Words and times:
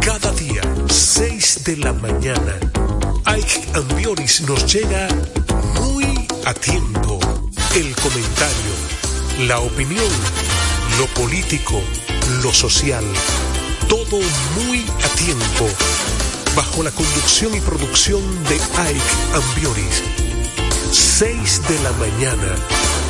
Cada 0.00 0.30
día, 0.32 0.62
6 0.88 1.64
de 1.64 1.76
la 1.78 1.92
mañana, 1.92 2.54
Ike 3.24 3.68
Ambioris 3.74 4.42
nos 4.42 4.72
llega 4.72 5.08
muy 5.74 6.28
a 6.44 6.54
tiempo. 6.54 7.18
El 7.74 7.96
comentario, 7.96 8.74
la 9.40 9.58
opinión, 9.58 10.12
lo 10.98 11.06
político, 11.20 11.82
lo 12.44 12.54
social, 12.54 13.04
todo 13.88 14.20
muy 14.54 14.86
a 15.02 15.08
tiempo. 15.16 15.68
Bajo 16.58 16.82
la 16.82 16.90
conducción 16.90 17.54
y 17.54 17.60
producción 17.60 18.20
de 18.48 18.56
Ike 18.56 19.00
Ambioris. 19.32 20.02
6 20.90 21.62
de 21.68 21.78
la 21.84 21.92
mañana, 21.92 22.52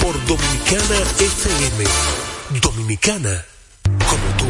por 0.02 0.12
Dominicana 0.26 0.98
FM. 1.18 1.84
Dominicana, 2.60 3.46
como 3.84 4.28
tú. 4.36 4.44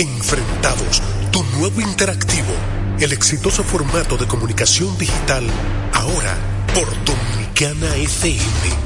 Enfrentados, 0.00 1.02
tu 1.30 1.44
nuevo 1.58 1.82
interactivo, 1.82 2.54
el 2.98 3.12
exitoso 3.12 3.62
formato 3.62 4.16
de 4.16 4.26
comunicación 4.26 4.96
digital, 4.96 5.44
ahora 5.92 6.34
por 6.74 6.88
Dominicana 7.04 7.94
FM. 7.96 8.85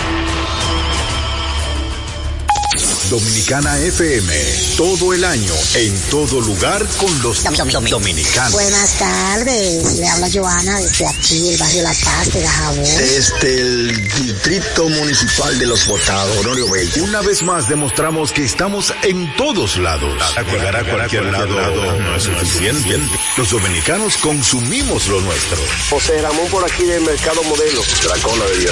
Dominicana 3.11 3.77
FM, 3.77 4.33
todo 4.77 5.13
el 5.13 5.25
año, 5.25 5.53
en 5.75 5.99
todo 6.09 6.39
lugar 6.39 6.87
con 6.95 7.21
los 7.21 7.43
dominicanos. 7.89 8.53
Buenas 8.53 8.93
tardes, 8.93 9.99
le 9.99 10.07
habla 10.07 10.29
Joana 10.33 10.79
desde 10.79 11.07
aquí, 11.09 11.49
el 11.49 11.57
barrio 11.57 11.83
La 11.83 11.93
Paz 11.93 12.33
de 12.33 12.41
Gajabón. 12.41 12.83
Desde 12.83 13.59
el 13.59 14.09
Distrito 14.11 14.87
Municipal 14.87 15.59
de 15.59 15.65
Los 15.65 15.87
Botados, 15.87 16.37
Honorio 16.37 16.71
Bello. 16.71 17.03
Una 17.03 17.19
vez 17.19 17.43
más 17.43 17.67
demostramos 17.67 18.31
que 18.31 18.45
estamos 18.45 18.93
en 19.03 19.35
todos 19.35 19.75
lados. 19.75 20.17
Llegar 20.49 20.77
a 20.77 20.83
cualquier 20.85 21.25
lado 21.25 21.97
no 21.99 22.15
es 22.15 22.23
suficiente. 22.23 22.97
Los 23.35 23.49
dominicanos 23.49 24.15
consumimos 24.19 25.09
lo 25.09 25.19
nuestro. 25.19 25.57
José 25.89 26.21
Ramón 26.21 26.47
por 26.49 26.63
aquí 26.63 26.83
del 26.83 27.01
Mercado 27.01 27.43
Modelo. 27.43 27.81
La 28.07 28.15
cola 28.21 28.45
de 28.45 28.57
Villa. 28.57 28.71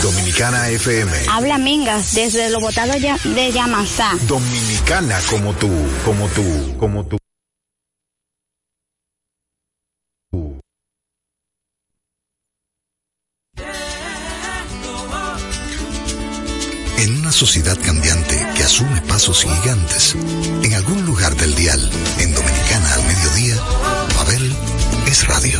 Dominicana 0.00 0.70
FM. 0.70 1.12
Habla 1.28 1.58
Mingas 1.58 2.14
desde 2.14 2.48
Los 2.48 2.62
Botados 2.62 2.96
de 2.98 3.52
Dominicana 4.28 5.18
como 5.28 5.52
tú, 5.54 5.68
como 6.04 6.28
tú, 6.28 6.76
como 6.78 7.04
tú. 7.06 7.18
En 16.98 17.16
una 17.18 17.32
sociedad 17.32 17.76
cambiante 17.84 18.46
que 18.54 18.62
asume 18.62 19.00
pasos 19.08 19.42
gigantes, 19.42 20.14
en 20.62 20.72
algún 20.74 21.04
lugar 21.04 21.34
del 21.34 21.52
dial, 21.56 21.80
en 22.18 22.32
Dominicana 22.32 22.94
al 22.94 23.02
mediodía, 23.02 23.56
Babel 24.14 24.54
es 25.08 25.26
radio. 25.26 25.58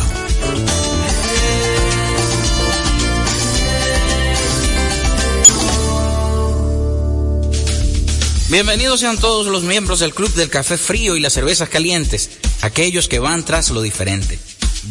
Bienvenidos 8.55 9.01
sean 9.01 9.17
todos 9.17 9.47
los 9.47 9.63
miembros 9.63 9.99
del 9.99 10.13
Club 10.13 10.33
del 10.33 10.49
Café 10.49 10.77
Frío 10.77 11.17
y 11.17 11.19
las 11.19 11.33
Cervezas 11.33 11.67
Calientes, 11.67 12.29
aquellos 12.61 13.09
que 13.09 13.19
van 13.19 13.43
tras 13.43 13.69
lo 13.69 13.81
diferente. 13.81 14.39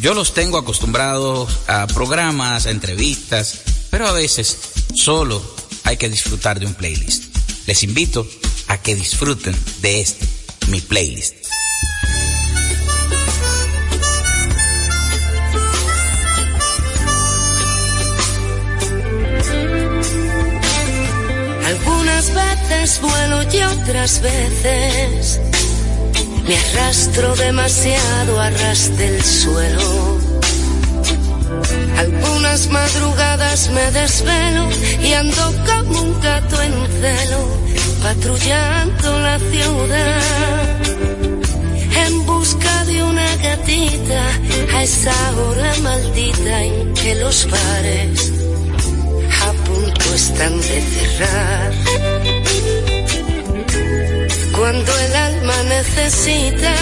Yo 0.02 0.12
los 0.12 0.34
tengo 0.34 0.58
acostumbrados 0.58 1.50
a 1.66 1.86
programas, 1.86 2.66
entrevistas, 2.66 3.60
pero 3.88 4.06
a 4.06 4.12
veces 4.12 4.58
solo 4.94 5.42
hay 5.84 5.96
que 5.96 6.10
disfrutar 6.10 6.60
de 6.60 6.66
un 6.66 6.74
playlist. 6.74 7.34
Les 7.66 7.82
invito 7.84 8.28
a 8.68 8.76
que 8.82 8.94
disfruten 8.94 9.56
de 9.80 10.02
este, 10.02 10.26
mi 10.68 10.82
playlist. 10.82 11.43
Veces 22.84 23.00
vuelo 23.00 23.42
y 23.50 23.62
otras 23.62 24.20
veces 24.20 25.40
me 26.46 26.54
arrastro 26.54 27.34
demasiado 27.34 28.38
a 28.38 28.50
ras 28.50 28.94
del 28.98 29.24
suelo. 29.24 30.18
Algunas 31.96 32.68
madrugadas 32.68 33.70
me 33.70 33.90
desvelo 33.90 34.68
y 35.00 35.12
ando 35.14 35.54
como 35.64 36.02
un 36.02 36.20
gato 36.20 36.60
en 36.60 36.74
celo, 37.00 37.42
patrullando 38.02 39.18
la 39.18 39.38
ciudad. 39.38 40.76
En 42.06 42.26
busca 42.26 42.84
de 42.84 43.02
una 43.02 43.36
gatita 43.36 44.26
a 44.76 44.82
esa 44.82 45.14
hora 45.38 45.72
maldita 45.82 46.62
en 46.62 46.92
que 46.92 47.14
los 47.14 47.48
bares 47.50 48.32
a 49.42 49.52
punto 49.64 50.14
están 50.14 50.60
de 50.60 50.80
cerrar. 50.82 52.23
Cuando 54.64 54.98
el 54.98 55.14
alma 55.14 55.62
necesita, 55.64 56.74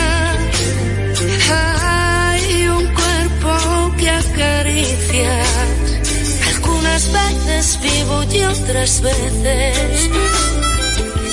hay 1.51 2.69
un 2.69 2.87
cuerpo 2.95 3.97
que 3.99 4.09
acariciar. 4.09 5.67
Algunas 6.55 7.13
veces 7.13 7.81
vivo 7.83 8.23
y 8.31 8.45
otras 8.45 9.01
veces 9.01 10.11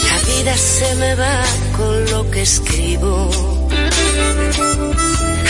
la 0.07 0.33
vida 0.33 0.57
se 0.57 0.95
me 0.95 1.13
va 1.13 1.43
con 1.77 2.05
lo 2.09 2.31
que 2.31 2.41
escribo. 2.41 3.29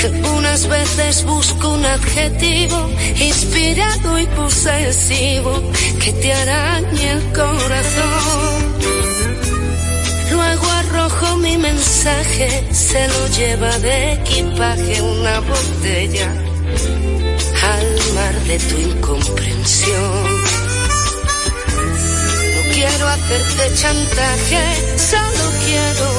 Algunas 0.04 0.68
veces 0.68 1.24
busco 1.24 1.76
un 1.76 1.86
adjetivo 1.86 2.90
inspirado 3.16 4.20
y 4.20 4.26
posesivo 4.26 5.64
que 6.04 6.12
te 6.12 6.34
arañe 6.34 7.12
el 7.12 7.24
corazón. 7.32 8.59
Arrojo 11.20 11.38
mi 11.38 11.58
mensaje, 11.58 12.68
se 12.72 13.08
lo 13.08 13.28
lleva 13.28 13.78
de 13.80 14.14
equipaje 14.14 15.02
una 15.02 15.40
botella 15.42 16.32
al 17.62 18.14
mar 18.16 18.36
de 18.48 18.60
tu 18.60 18.78
incomprensión. 18.78 20.24
No 22.56 22.74
quiero 22.74 23.08
hacerte 23.08 23.76
chantaje, 23.76 24.64
solo 24.98 25.44
quiero 25.66 26.10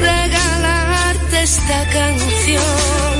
regalarte 0.00 1.42
esta 1.42 1.84
canción. 1.90 3.16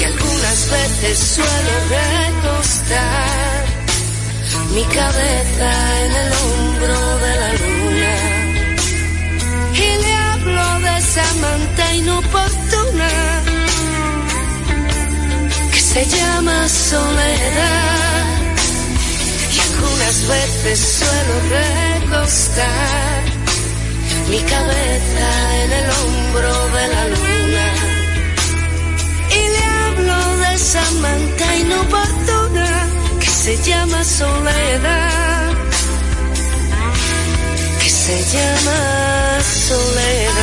Y 0.00 0.04
algunas 0.04 0.70
veces 0.70 1.18
suelo 1.18 1.74
recostar 2.00 3.64
mi 4.74 4.82
cabeza 4.84 6.04
en 6.04 6.12
el 6.12 6.32
hombro 6.32 6.63
inoportuna 11.94 13.10
que 15.72 15.80
se 15.80 16.06
llama 16.06 16.68
soledad. 16.68 18.24
Y 19.54 19.58
algunas 19.68 20.28
veces 20.28 20.78
suelo 20.98 21.34
recostar 21.58 23.22
mi 24.30 24.40
cabeza 24.40 25.26
en 25.64 25.72
el 25.72 25.90
hombro 25.90 26.68
de 26.76 26.88
la 26.94 27.04
luna 27.14 27.66
y 29.30 29.42
le 29.54 29.64
hablo 29.82 30.36
de 30.38 30.54
esa 30.54 30.90
manta 31.02 31.56
inoportuna 31.56 32.68
que 33.20 33.30
se 33.30 33.56
llama 33.62 34.04
soledad 34.04 35.54
que 37.80 37.90
se 37.90 38.16
llama 38.32 39.40
soledad. 39.68 40.33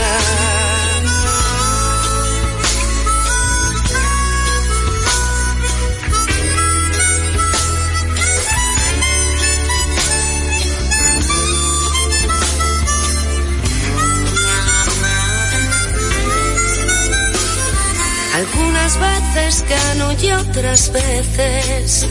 Veces 19.34 19.66
gano 19.68 20.12
y 20.14 20.32
otras 20.32 20.92
veces 20.92 22.08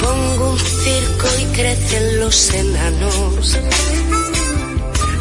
pongo 0.00 0.50
un 0.50 0.58
circo 0.58 1.28
y 1.40 1.44
crecen 1.56 2.20
los 2.20 2.54
enanos. 2.54 3.58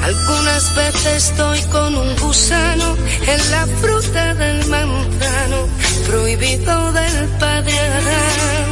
Algunas 0.04 0.76
veces 0.76 1.30
estoy 1.30 1.62
con 1.64 1.96
un 1.96 2.16
gusano 2.18 2.96
en 3.28 3.52
la 3.52 3.68
fruta 3.82 4.34
del 4.36 4.66
manzano, 4.68 5.68
prohibido 6.08 6.92
del 6.94 7.28
padre 7.40 7.80
Adán. 7.80 8.70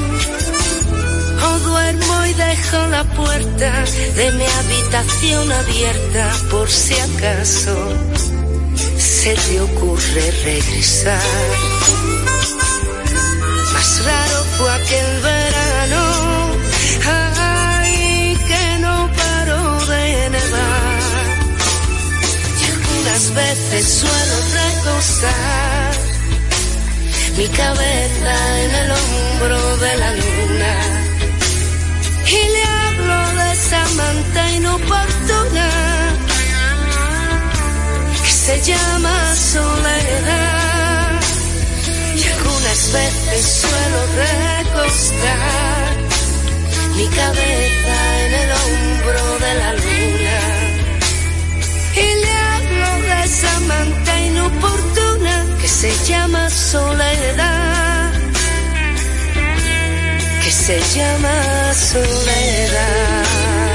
O 1.45 1.59
duermo 1.59 2.25
y 2.25 2.33
dejo 2.33 2.87
la 2.89 3.03
puerta 3.03 3.83
de 4.15 4.31
mi 4.31 4.45
habitación 4.45 5.51
abierta 5.51 6.31
por 6.49 6.69
si 6.69 6.95
acaso 6.95 8.16
se 9.27 9.35
te 9.35 9.59
ocurre 9.59 10.31
regresar. 10.45 11.21
Más 13.73 14.05
raro 14.05 14.43
fue 14.57 14.73
aquel 14.73 15.21
verano, 15.21 16.03
ay, 17.05 18.37
que 18.47 18.79
no 18.79 19.09
paró 19.19 19.85
de 19.85 20.29
nevar. 20.29 21.01
Y 22.61 22.63
algunas 22.71 23.33
veces 23.33 23.83
suelo 23.99 24.35
recostar 24.61 25.91
mi 27.37 27.47
cabeza 27.49 28.33
en 28.63 28.75
el 28.81 28.91
hombro 28.91 29.77
de 29.77 29.95
la 29.97 30.11
luna. 30.21 30.73
Y 32.27 32.41
le 32.55 32.63
hablo 32.63 33.19
de 33.39 33.51
esa 33.51 33.83
manta 33.97 34.51
inoportuna 34.51 35.86
se 38.47 38.61
llama 38.61 39.35
soledad. 39.35 41.19
Y 42.15 42.23
algunas 42.35 42.81
veces 42.93 43.41
suelo 43.61 43.99
recostar 44.25 45.89
mi 46.95 47.07
cabeza 47.07 47.95
en 48.23 48.31
el 48.43 48.49
hombro 48.61 49.23
de 49.45 49.53
la 49.61 49.69
luna. 49.83 50.39
Y 52.03 52.07
le 52.23 52.33
hablo 52.53 52.89
de 53.07 53.17
esa 53.25 53.53
manta 53.71 54.11
inoportuna 54.29 55.45
que 55.61 55.67
se 55.67 55.91
llama 56.05 56.49
soledad. 56.49 58.11
Que 60.41 60.51
se 60.51 60.79
llama 60.95 61.73
soledad. 61.73 63.66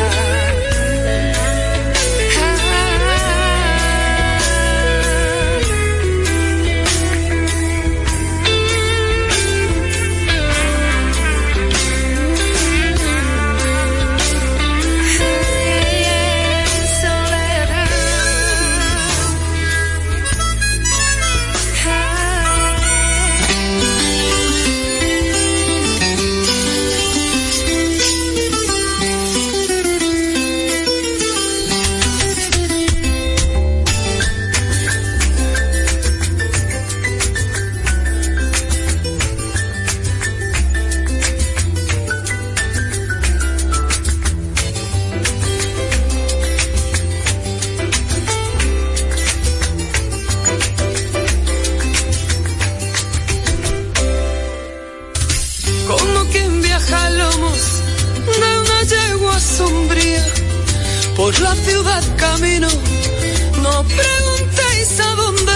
No 62.32 63.84
preguntéis 63.84 65.00
a 65.00 65.14
dónde, 65.16 65.52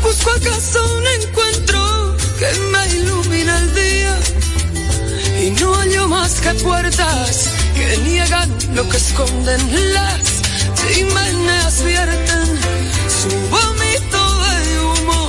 busco 0.00 0.30
acaso 0.30 0.96
un 0.96 1.06
encuentro 1.20 2.16
que 2.38 2.58
me 2.70 2.88
ilumina 2.98 3.58
el 3.58 3.74
día. 3.74 4.18
Y 5.42 5.50
no 5.50 5.74
hallo 5.74 6.06
más 6.06 6.40
que 6.40 6.54
puertas 6.62 7.48
que 7.74 7.96
niegan 8.04 8.48
lo 8.76 8.88
que 8.88 8.96
esconden 8.96 9.92
las 9.92 10.22
chimeneas 10.76 11.84
vierten 11.84 12.46
su 13.20 13.30
vómito 13.50 14.22
de 14.44 14.80
humo 14.84 15.28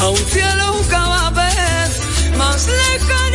a 0.00 0.08
un 0.08 0.24
cielo 0.32 0.80
cada 0.88 1.28
vez 1.28 2.38
más 2.38 2.66
lejano. 2.66 3.27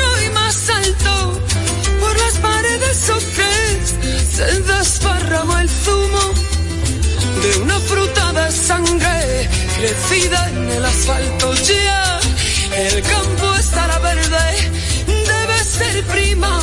fruta 7.94 8.34
de 8.34 8.52
sangre 8.52 9.50
crecida 9.78 10.50
en 10.50 10.70
el 10.70 10.86
asfalto 10.86 11.54
ya. 11.70 12.20
El 12.76 13.02
campo 13.04 13.56
estará 13.60 14.00
verde, 14.00 14.46
debe 15.06 15.58
ser 15.64 16.04
prima 16.06 16.60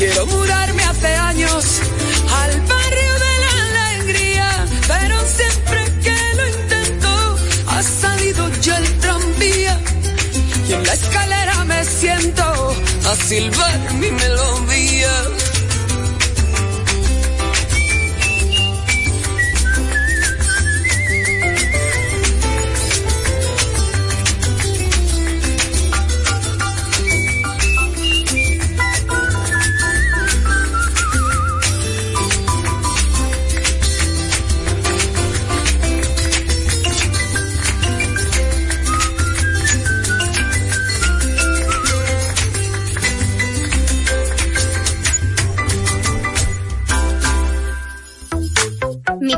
Quiero 0.00 0.24
mudarme 0.24 0.82
hace 0.82 1.14
años 1.14 1.64
al 2.42 2.60
barrio 2.62 3.14
de 3.26 3.34
la 3.44 3.92
alegría, 3.92 4.66
pero 4.88 5.14
siempre 5.26 5.84
que 6.02 6.36
lo 6.36 6.48
intento 6.48 7.36
ha 7.66 7.82
salido 7.82 8.50
ya 8.62 8.78
el 8.78 8.98
tranvía 8.98 9.78
y 10.70 10.72
en 10.72 10.86
la 10.86 10.94
escalera 10.94 11.64
me 11.66 11.84
siento 11.84 12.42
a 13.10 13.14
silbar 13.14 13.92
mi 14.00 14.10
melodía. 14.10 15.39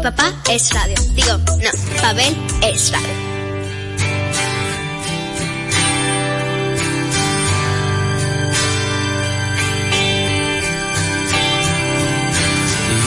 papá 0.02 0.32
es 0.50 0.72
radio. 0.74 0.96
Digo, 1.14 1.38
no, 1.38 2.02
Pavel 2.02 2.36
es 2.62 2.90
radio. 2.90 3.08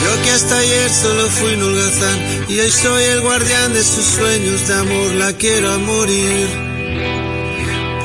Yo 0.02 0.22
que 0.22 0.30
hasta 0.30 0.58
ayer 0.58 0.90
solo 0.90 1.28
fui 1.28 1.54
un 1.54 1.62
holgazán 1.62 2.18
y 2.48 2.60
hoy 2.60 2.70
soy 2.70 3.02
el 3.04 3.20
guardián 3.20 3.74
de 3.74 3.84
sus 3.84 4.04
sueños 4.04 4.66
de 4.66 4.74
amor, 4.74 5.14
la 5.16 5.32
quiero 5.34 5.72
a 5.72 5.78
morir. 5.78 6.65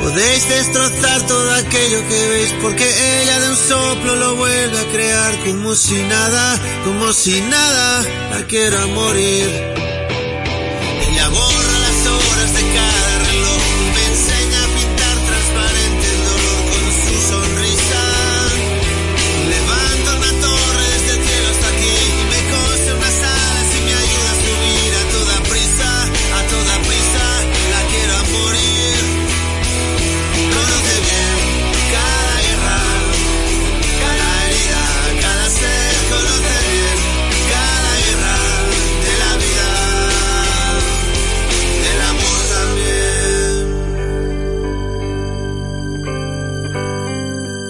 Podéis 0.02 0.48
destrozar 0.48 1.26
todo 1.28 1.50
aquello 1.52 2.00
que 2.08 2.26
veis 2.26 2.52
porque 2.60 2.84
ella 3.20 3.38
de 3.38 3.50
un 3.50 3.56
soplo 3.56 4.16
lo 4.16 4.34
vuelve 4.34 4.78
a 4.78 4.90
crear 4.90 5.38
como 5.44 5.76
si 5.76 6.02
nada, 6.02 6.58
como 6.84 7.12
si 7.12 7.40
nada, 7.40 8.02
la 8.32 8.44
quiero 8.48 8.78
a 8.78 8.86
morir. 8.88 9.81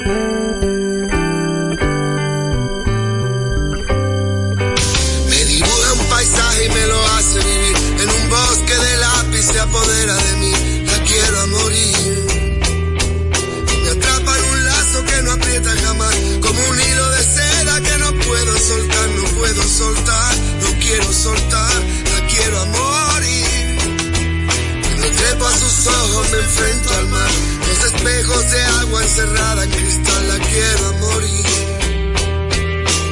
Me 0.04 0.10
dibuja 5.44 5.92
un 5.92 6.06
paisaje 6.06 6.64
y 6.64 6.68
me 6.70 6.86
lo 6.86 7.06
hace 7.12 7.38
vivir. 7.38 7.76
En 8.00 8.10
un 8.10 8.28
bosque 8.28 8.74
de 8.74 8.96
lápiz 8.96 9.42
se 9.42 9.60
apodera 9.60 10.16
de 10.16 10.36
mí. 10.38 10.52
La 10.86 11.04
quiero 11.04 11.40
a 11.40 11.46
morir. 11.46 12.26
Me 13.84 13.90
atrapa 13.90 14.38
en 14.38 14.44
un 14.44 14.64
lazo 14.64 15.04
que 15.04 15.22
no 15.22 15.30
aprieta 15.32 15.70
jamás. 15.84 16.16
Como 16.40 16.68
un 16.68 16.80
hilo 16.80 17.10
de 17.10 17.22
seda 17.22 17.80
que 17.80 17.98
no 17.98 18.12
puedo 18.26 18.58
soltar, 18.58 19.08
no 19.08 19.22
puedo 19.38 19.62
soltar, 19.68 20.36
no 20.62 20.78
quiero 20.80 21.12
soltar. 21.12 21.82
La 22.12 22.26
quiero 22.26 22.60
a 22.60 22.64
morir. 22.64 23.78
Cuando 24.82 25.10
trepo 25.16 25.46
a 25.46 25.58
sus 25.58 25.86
ojos 25.86 26.28
me 26.32 26.38
enfrento 26.38 26.90
al 26.92 27.06
mar. 27.08 27.30
Espejos 27.84 28.50
de 28.50 28.62
agua 28.62 29.02
encerrada 29.02 29.64
en 29.64 29.70
cristal. 29.70 30.28
La 30.28 30.38
quiero 30.38 30.92
morir. 31.00 31.46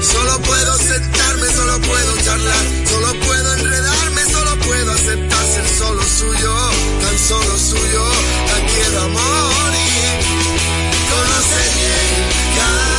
Solo 0.02 0.38
puedo 0.42 0.78
sentarme, 0.78 1.46
solo 1.52 1.80
puedo 1.80 2.16
charlar, 2.24 2.64
solo 2.88 3.20
puedo 3.26 3.54
enredarme, 3.54 4.24
solo 4.30 4.56
puedo 4.60 4.92
aceptar 4.92 5.46
ser 5.46 5.68
solo 5.68 6.02
suyo, 6.02 6.54
tan 7.02 7.18
solo 7.18 7.58
suyo, 7.58 8.04
la 8.46 8.66
quiero 8.72 9.08
morir. 9.08 10.11
Conoce 11.11 11.62
bien 11.76 12.28
cada 12.56 12.89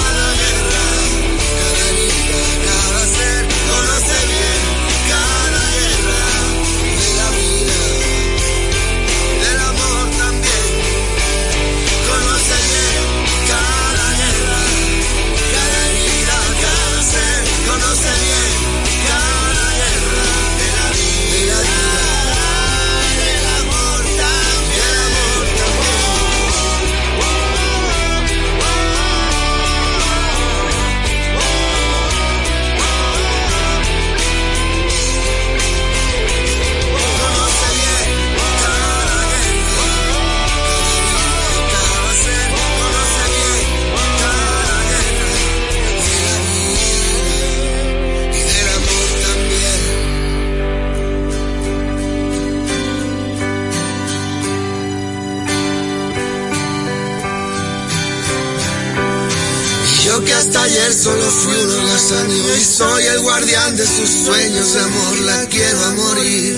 hasta 60.52 60.64
ayer 60.64 60.94
solo 60.94 61.24
fui 61.24 61.56
un 61.56 61.72
holgazán 61.72 62.30
y 62.30 62.64
soy 62.64 63.06
el 63.06 63.22
guardián 63.22 63.78
de 63.78 63.88
sus 63.88 64.10
sueños 64.10 64.76
amor, 64.76 65.20
la 65.20 65.46
quiero 65.46 65.86
a 65.86 65.94
morir. 65.94 66.58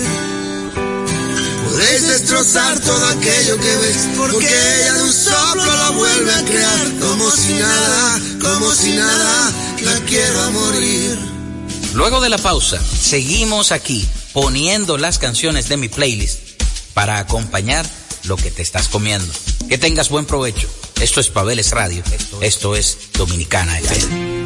Podéis 1.70 2.08
destrozar 2.08 2.80
todo 2.80 3.06
aquello 3.06 3.58
que 3.60 3.78
ves, 3.78 4.08
porque 4.18 4.48
ella 4.48 4.94
de 4.94 5.04
un 5.04 5.14
soplo 5.14 5.76
lo 5.76 5.94
vuelve 5.94 6.34
a 6.34 6.44
crear, 6.44 7.00
como 7.02 7.30
si 7.30 7.54
nada, 7.54 8.22
como 8.42 8.74
si 8.74 8.94
nada, 8.94 9.52
la 9.82 10.00
quiero 10.08 10.42
a 10.42 10.50
morir. 10.50 11.20
Luego 11.94 12.20
de 12.20 12.30
la 12.30 12.40
pausa, 12.40 12.82
seguimos 12.82 13.72
aquí 13.72 14.08
poniendo 14.34 14.98
las 14.98 15.20
canciones 15.20 15.70
de 15.70 15.78
mi 15.78 15.88
playlist 15.88 16.40
para 16.96 17.20
acompañar 17.20 17.86
lo 18.24 18.38
que 18.38 18.50
te 18.50 18.64
estás 18.64 18.88
comiendo. 18.88 19.32
Que 19.70 19.78
tengas 19.78 20.10
buen 20.10 20.26
provecho. 20.26 20.68
Esto 21.04 21.20
es 21.20 21.28
Pabeles 21.28 21.72
Radio. 21.72 22.02
Esto 22.40 22.78
es 22.78 22.98
Dominicana 23.18 23.78
FM. 23.78 24.38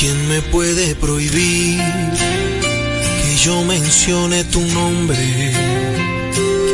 ¿Quién 0.00 0.28
me 0.28 0.42
puede 0.42 0.96
prohibir 0.96 1.78
que 3.22 3.36
yo 3.36 3.62
mencione 3.62 4.42
tu 4.42 4.60
nombre? 4.60 5.52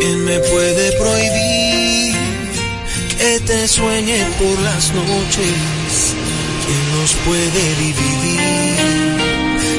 ¿Quién 0.00 0.24
me 0.24 0.38
puede 0.38 0.92
prohibir 0.92 2.16
que 3.18 3.40
te 3.40 3.68
sueñe 3.68 4.24
por 4.38 4.58
las 4.62 4.90
noches? 4.94 5.83
¿Quién 7.04 7.16
nos 7.16 7.26
puede 7.26 7.62
dividir 7.76 8.40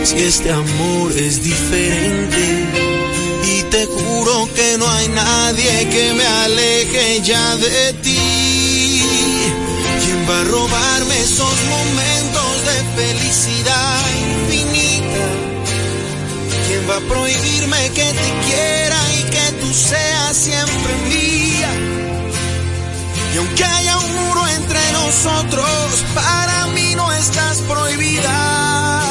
si 0.04 0.16
este 0.16 0.52
amor 0.52 1.12
es 1.18 1.42
diferente? 1.42 2.68
Y 3.44 3.64
te 3.64 3.88
juro 3.88 4.48
que 4.54 4.78
no 4.78 4.88
hay 4.88 5.08
nadie 5.08 5.90
que 5.90 6.14
me 6.14 6.24
aleje 6.24 7.22
ya 7.24 7.56
de 7.56 7.94
ti. 8.04 9.02
¿Quién 10.04 10.30
va 10.30 10.40
a 10.40 10.44
robarme 10.44 11.20
esos 11.20 11.56
momentos 11.76 12.64
de 12.70 12.84
felicidad 13.02 14.02
infinita? 14.30 15.26
¿Quién 16.68 16.88
va 16.88 16.98
a 16.98 17.02
prohibirme 17.12 17.90
que 17.90 18.06
te 18.22 18.34
quiera 18.46 19.00
y 19.18 19.24
que 19.32 19.52
tú 19.62 19.74
seas 19.74 20.38
siempre 20.38 20.94
mía? 21.08 21.15
Y 23.36 23.38
aunque 23.38 23.66
haya 23.66 23.98
un 23.98 24.16
muro 24.16 24.48
entre 24.48 24.80
nosotros, 24.94 26.06
para 26.14 26.68
mí 26.68 26.96
no 26.96 27.12
estás 27.12 27.58
prohibida. 27.68 29.02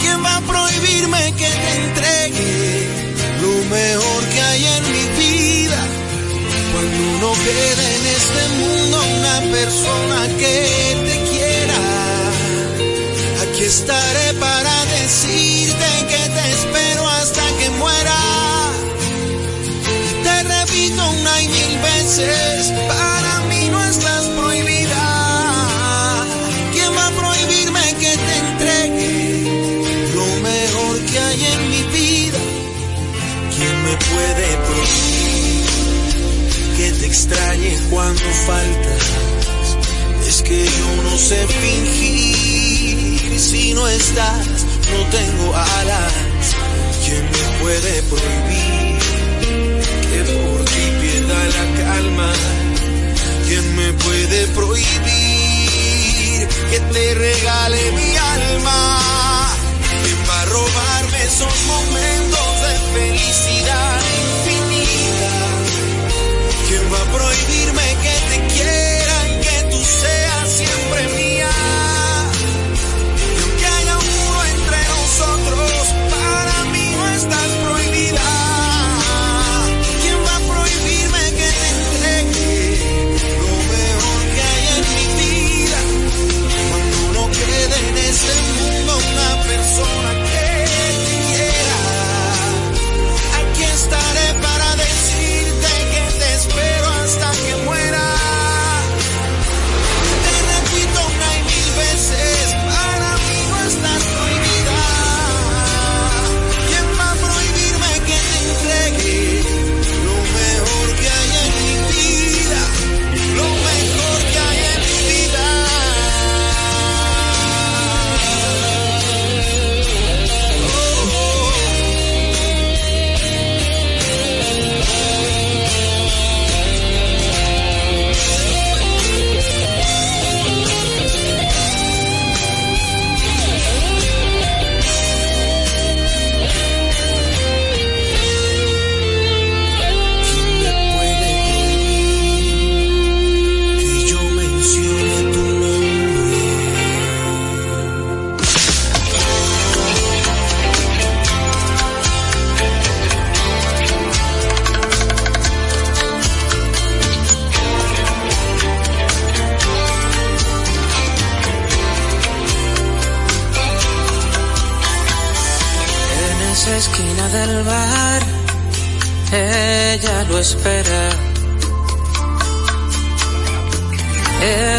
¿Quién 0.00 0.24
va 0.24 0.36
a 0.36 0.40
prohibirme 0.40 1.34
que 1.34 1.50
te 1.62 1.70
entregue 1.84 2.88
lo 3.42 3.54
mejor 3.76 4.24
que 4.32 4.40
hay 4.40 4.64
en 4.64 4.84
mi 4.90 5.06
vida? 5.20 5.80
Cuando 6.72 7.26
no 7.26 7.32
quede 7.44 7.86
en 7.98 8.06
este 8.20 8.42
mundo 8.56 8.96
una 9.18 9.36
persona 9.52 10.18
que 10.38 10.56
te 11.04 11.16
quiera, 11.30 11.82
aquí 13.42 13.64
estaré 13.64 14.32
para 14.40 14.84
decirte 14.86 15.88
que 16.08 16.22
te 16.36 16.52
espero 16.52 17.06
hasta 17.06 17.42
que 17.58 17.68
muera. 17.68 18.18
Y 20.08 20.24
te 20.24 20.42
repito 20.42 21.10
una 21.20 21.42
y 21.42 21.48
mil 21.48 21.78
veces, 21.80 22.55
que 37.28 37.34
te 37.34 37.34
extrañe 37.34 37.78
cuando 37.90 38.20
faltas? 38.46 39.02
Es 40.28 40.42
que 40.42 40.64
yo 40.64 41.02
no 41.02 41.16
sé 41.16 41.46
fingir, 41.46 43.38
si 43.38 43.74
no 43.74 43.88
estás, 43.88 44.46
no 44.92 45.04
tengo 45.10 45.54
alas. 45.54 46.12
¿Quién 47.04 47.24
me 47.24 47.62
puede 47.62 48.02
prohibir 48.02 48.98
que 50.10 50.24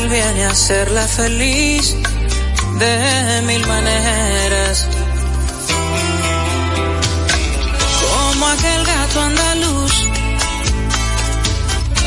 Viene 0.10 0.46
a 0.46 0.52
hacerla 0.52 1.06
feliz 1.06 1.96
de 2.80 3.42
mil 3.46 3.68
maneras. 3.68 4.88
Como 8.02 8.48
aquel 8.48 8.86
gato 8.86 9.22
andaluz, 9.22 9.94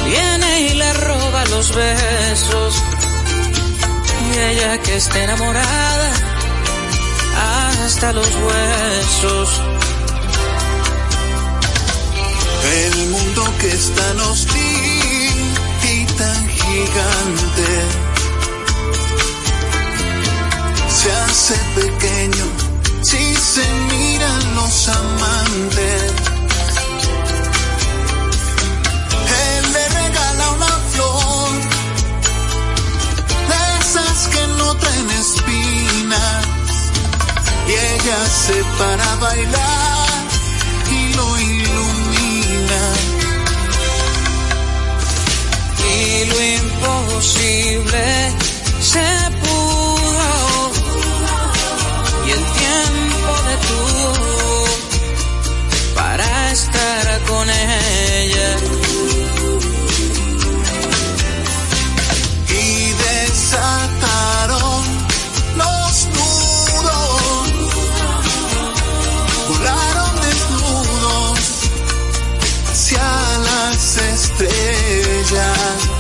viene 0.06 0.60
y 0.60 0.74
le 0.74 0.92
roba 0.94 1.44
los 1.46 1.74
besos. 1.74 2.74
Y 4.32 4.38
ella 4.38 4.78
que 4.82 4.96
está 4.96 5.22
enamorada, 5.22 6.10
hasta 7.84 8.12
los 8.14 8.28
huesos. 8.28 9.60
El 12.72 13.08
mundo 13.10 13.52
que 13.58 13.68
es 13.68 13.94
tan 13.94 14.20
hostil 14.20 15.54
y 15.92 16.06
gigante 16.70 17.70
se 20.98 21.10
hace 21.12 21.54
pequeño 21.74 22.44
si 23.02 23.34
se 23.34 23.66
miran 23.90 24.54
los 24.54 24.88
amantes. 24.88 26.12
Él 29.46 29.72
le 29.72 29.84
regala 30.00 30.44
una 30.58 30.74
flor 30.92 31.52
de 33.50 33.60
esas 33.80 34.18
que 34.32 34.46
no 34.58 34.74
traen 34.76 35.10
espinas 35.10 36.44
y 37.68 37.72
ella 37.72 38.18
se 38.44 38.56
para 38.78 39.08
bailar 39.16 40.22
y 40.90 41.14
lo 41.14 41.26
ilumina. 41.38 42.82
y 45.92 46.24
lo 46.26 46.59
imposible. 46.80 48.32
Se 48.80 49.04
pudo. 49.42 50.30
Y 52.26 52.28
el 52.30 52.44
tiempo 52.60 53.30
detuvo 53.50 54.64
para 55.94 56.28
estar 56.52 57.06
con 57.28 57.44
ella. 57.50 58.50
Y 62.48 62.92
desataron 63.04 64.82
los 65.56 65.92
nudos, 66.16 67.52
volaron 69.48 70.12
desnudos 70.20 71.38
hacia 72.70 73.08
las 73.48 73.82
estrellas. 73.96 75.99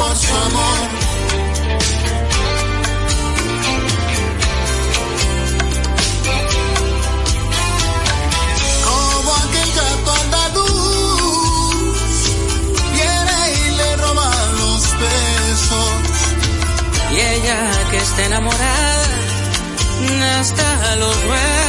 Por 0.00 0.16
su 0.16 0.34
amor. 0.34 0.78
como 8.86 9.30
aquel 9.44 9.70
gato 9.78 10.10
andaluz 10.22 11.98
viene 12.96 13.38
y 13.58 13.70
le 13.78 13.96
roba 13.96 14.30
los 14.60 14.82
besos 15.02 15.92
y 17.12 17.16
ella 17.32 17.58
que 17.90 17.98
está 17.98 18.20
enamorada 18.24 19.10
hasta 20.40 20.96
los 20.96 21.16
huesos 21.28 21.59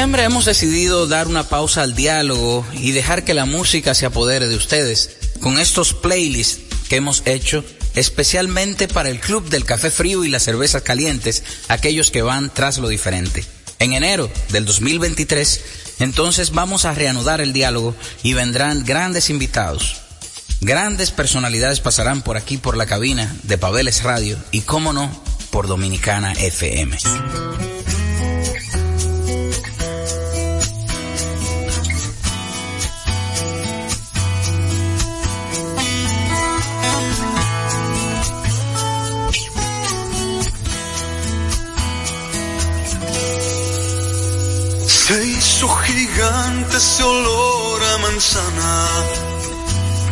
En 0.00 0.04
diciembre 0.06 0.24
hemos 0.24 0.46
decidido 0.46 1.06
dar 1.06 1.28
una 1.28 1.46
pausa 1.46 1.82
al 1.82 1.94
diálogo 1.94 2.64
y 2.72 2.92
dejar 2.92 3.22
que 3.22 3.34
la 3.34 3.44
música 3.44 3.92
se 3.94 4.06
apodere 4.06 4.48
de 4.48 4.56
ustedes 4.56 5.10
con 5.42 5.58
estos 5.58 5.92
playlists 5.92 6.62
que 6.88 6.96
hemos 6.96 7.22
hecho 7.26 7.62
especialmente 7.94 8.88
para 8.88 9.10
el 9.10 9.20
Club 9.20 9.50
del 9.50 9.66
Café 9.66 9.90
Frío 9.90 10.24
y 10.24 10.30
las 10.30 10.44
Cervezas 10.44 10.80
Calientes, 10.80 11.42
aquellos 11.68 12.10
que 12.10 12.22
van 12.22 12.48
tras 12.48 12.78
lo 12.78 12.88
diferente. 12.88 13.44
En 13.78 13.92
enero 13.92 14.30
del 14.48 14.64
2023, 14.64 15.60
entonces 15.98 16.52
vamos 16.52 16.86
a 16.86 16.94
reanudar 16.94 17.42
el 17.42 17.52
diálogo 17.52 17.94
y 18.22 18.32
vendrán 18.32 18.86
grandes 18.86 19.28
invitados. 19.28 20.00
Grandes 20.62 21.10
personalidades 21.10 21.80
pasarán 21.80 22.22
por 22.22 22.38
aquí 22.38 22.56
por 22.56 22.78
la 22.78 22.86
cabina 22.86 23.36
de 23.42 23.58
Pabeles 23.58 24.02
Radio 24.02 24.38
y, 24.50 24.62
cómo 24.62 24.94
no, 24.94 25.10
por 25.50 25.66
Dominicana 25.66 26.32
FM. 26.32 26.96
Gigante 46.70 46.76
ese 46.76 47.02
olor 47.02 47.82
a 47.82 47.98
manzana 47.98 48.88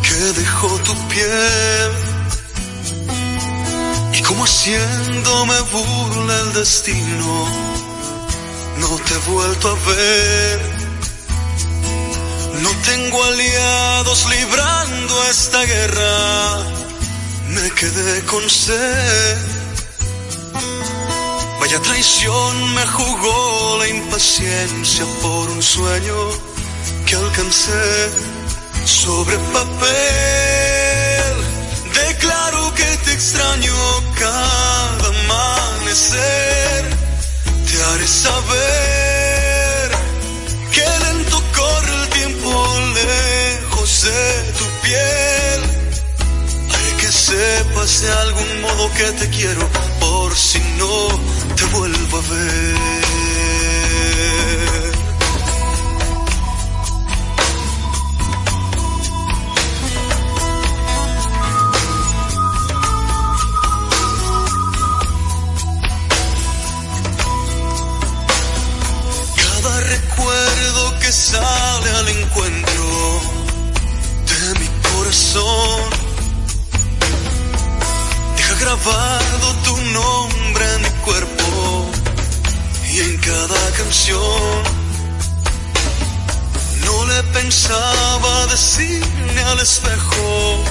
que 0.01 0.39
dejó 0.39 0.67
tu 0.79 0.93
piel. 1.07 1.91
Y 4.13 4.21
como 4.23 4.43
haciéndome 4.43 5.59
burla 5.71 6.39
el 6.41 6.53
destino, 6.53 7.45
no 8.77 8.87
te 9.05 9.13
he 9.13 9.31
vuelto 9.31 9.69
a 9.69 9.89
ver. 9.89 10.79
No 12.61 12.69
tengo 12.85 13.23
aliados 13.23 14.25
librando 14.29 15.23
esta 15.29 15.63
guerra, 15.63 16.63
me 17.47 17.71
quedé 17.71 18.25
con 18.25 18.49
sed. 18.49 19.37
Vaya 21.59 21.81
traición 21.81 22.73
me 22.73 22.85
jugó 22.87 23.77
la 23.79 23.87
impaciencia 23.87 25.05
por 25.21 25.49
un 25.49 25.61
sueño 25.61 26.48
que 27.09 27.15
alcancé 27.15 28.11
sobre 28.85 29.35
papel. 29.57 31.35
Declaro 32.05 32.73
que 32.75 32.89
te 33.03 33.13
extraño 33.13 33.73
cada 34.19 35.07
amanecer. 35.07 36.81
Te 37.67 37.83
haré 37.83 38.07
saber 38.07 39.89
que 40.71 40.85
lento 41.05 41.37
corre 41.57 41.93
el 42.01 42.09
tiempo 42.09 42.51
lejos 43.01 43.91
de 44.03 44.23
tu 44.59 44.65
piel. 44.83 45.61
Haré 46.71 46.91
que 47.01 47.11
sepas 47.11 48.01
de 48.01 48.11
algún 48.23 48.61
modo 48.61 48.93
que 48.93 49.11
te 49.19 49.29
quiero 49.29 49.67
por 49.99 50.35
si 50.35 50.59
no 50.77 50.93
te 51.55 51.65
vuelvo 51.75 52.17
a 52.17 52.21
ver. 52.33 53.08
Encuentro 72.29 73.21
de 74.29 74.59
mi 74.59 74.67
corazón 74.89 75.89
deja 78.35 78.55
grabado 78.55 79.55
tu 79.63 79.77
nombre 79.77 80.75
en 80.75 80.81
mi 80.81 80.89
cuerpo 81.05 81.89
y 82.91 82.99
en 82.99 83.17
cada 83.17 83.71
canción. 83.77 84.63
No 86.85 87.05
le 87.05 87.23
pensaba 87.33 88.47
decirme 88.47 89.43
al 89.51 89.59
espejo 89.59 90.63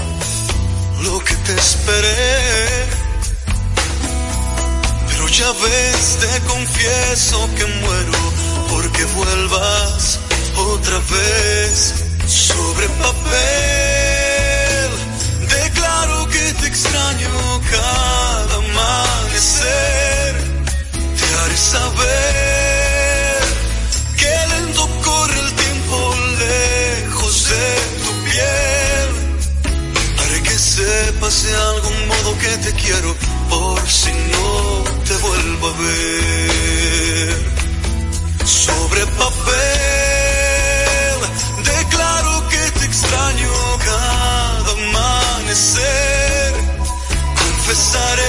lo 1.02 1.18
que 1.20 1.34
te 1.34 1.54
esperé. 1.54 2.86
Pero 5.08 5.28
ya 5.28 5.52
ves, 5.64 6.18
te 6.20 6.40
confieso 6.46 7.48
que 7.56 7.66
muero 7.66 8.18
porque 8.70 9.04
vuelvas 9.04 10.20
otra 10.58 10.98
vez 10.98 11.94
sobre 12.26 12.88
papel. 12.88 13.38
Declaro 15.48 16.26
que 16.28 16.52
te 16.60 16.66
extraño 16.66 17.30
cada 17.70 18.56
amanecer. 18.56 20.34
Te 21.18 21.26
haré 21.38 21.56
saber 21.56 23.42
que 24.16 24.32
lento 24.52 24.88
corre 25.04 25.40
el 25.40 25.52
tiempo 25.54 26.14
lejos 26.38 27.48
de 27.50 27.68
tu 28.04 28.12
piel. 28.24 29.08
Haré 30.18 30.38
que 30.42 30.58
sepas 30.58 31.42
de 31.44 31.54
algún 31.54 32.08
modo 32.08 32.36
que 32.38 32.56
te 32.58 32.72
quiero 32.82 33.14
por 33.48 33.80
si 33.88 34.12
no 34.32 34.84
te 35.06 35.16
vuelvo 35.16 35.68
a 35.68 35.72
ver. 35.82 37.36
Sobre 38.44 39.06
papel 39.06 39.97
Confesaré 47.42 48.22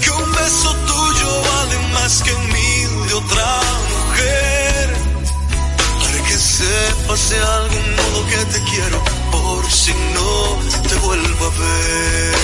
que 0.00 0.10
un 0.10 0.32
beso 0.32 0.72
tuyo 0.86 1.42
vale 1.50 1.78
más 1.94 2.22
que 2.22 2.32
mil 2.32 3.08
de 3.08 3.14
otra 3.14 3.60
mujer. 3.90 4.86
Haré 6.04 6.20
que 6.28 6.38
sepas 6.38 7.28
de 7.30 7.38
algún 7.38 7.96
modo 7.96 8.26
que 8.30 8.44
te 8.52 8.60
quiero 8.70 9.02
por 9.32 9.68
si 9.68 9.92
no 10.14 10.60
te 10.88 10.94
vuelvo 10.94 11.44
a 11.44 11.50
ver. 11.58 12.36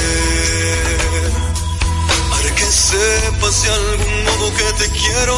Haré 2.35 2.53
que 2.57 2.67
sepas 2.67 3.63
de 3.63 3.69
algún 3.71 4.25
modo 4.25 4.47
que 4.57 4.73
te 4.81 4.91
quiero 4.91 5.37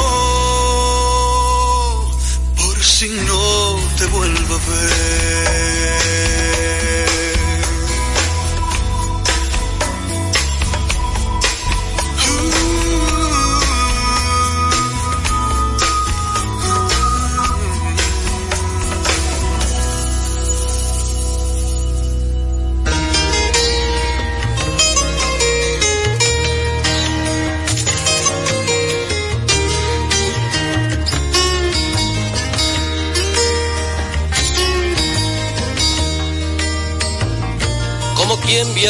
por 2.57 2.83
si 2.83 3.09
no 3.29 3.79
te 3.99 4.07
vuelvo 4.07 4.55
a 4.55 4.59
ver. 4.71 6.34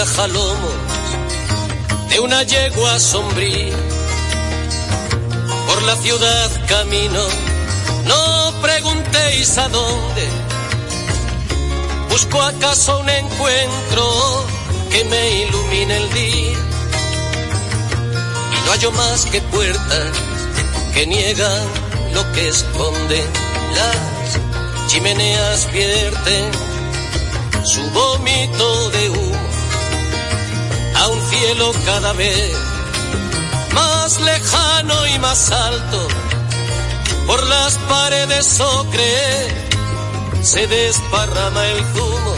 Viaja 0.04 0.26
de 2.10 2.20
una 2.20 2.42
yegua 2.42 2.98
sombría. 2.98 3.74
Por 5.66 5.82
la 5.82 5.96
ciudad 5.96 6.50
camino, 6.66 7.20
no 8.06 8.60
preguntéis 8.60 9.56
a 9.56 9.68
dónde. 9.68 10.28
Busco 12.10 12.42
acaso 12.42 12.98
un 13.00 13.08
encuentro 13.08 14.44
que 14.90 15.04
me 15.04 15.42
ilumine 15.42 15.96
el 15.96 16.12
día. 16.12 16.58
Y 18.52 18.66
no 18.66 18.72
hallo 18.72 18.92
más 18.92 19.24
que 19.26 19.40
puertas 19.40 20.10
que 20.92 21.06
niegan 21.06 21.66
lo 22.12 22.30
que 22.32 22.48
esconden. 22.48 23.26
Las 23.74 24.88
chimeneas 24.88 25.72
vierten 25.72 26.50
su 27.64 27.80
vómito 27.90 28.83
cielo 31.44 31.72
cada 31.84 32.12
vez 32.14 32.52
más 33.74 34.20
lejano 34.20 35.06
y 35.08 35.18
más 35.18 35.50
alto, 35.50 36.08
Por 37.26 37.42
las 37.46 37.74
paredes 37.88 38.60
ocre 38.60 39.14
se 40.42 40.66
desparrama 40.66 41.66
el 41.66 41.78
zumo 41.92 42.34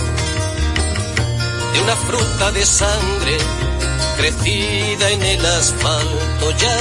de 1.73 1.81
una 1.83 1.97
fruta 2.09 2.53
de 2.53 2.65
sangre 2.65 3.39
crecida 4.17 5.11
en 5.11 5.23
el 5.23 5.47
asfalto 5.47 6.51
ya. 6.63 6.79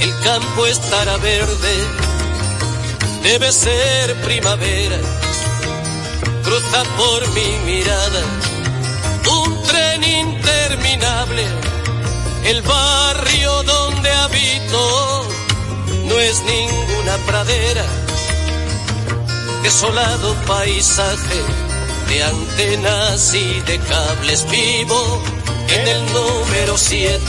El 0.00 0.12
campo 0.20 0.66
estará 0.66 1.16
verde, 1.16 1.74
debe 3.22 3.52
ser 3.52 4.14
primavera. 4.22 4.98
Cruza 6.44 6.84
por 6.96 7.20
mi 7.34 7.48
mirada 7.66 8.47
interminable. 10.02 11.44
El 12.44 12.62
barrio 12.62 13.62
donde 13.64 14.10
habito 14.10 15.26
no 16.06 16.18
es 16.18 16.42
ninguna 16.42 17.16
pradera. 17.26 17.84
Desolado 19.62 20.34
paisaje 20.46 21.42
de 22.08 22.24
antenas 22.24 23.34
y 23.34 23.60
de 23.60 23.78
cables 23.80 24.46
vivo 24.50 25.22
en 25.68 25.88
el 25.88 26.12
número 26.12 26.78
7, 26.78 27.20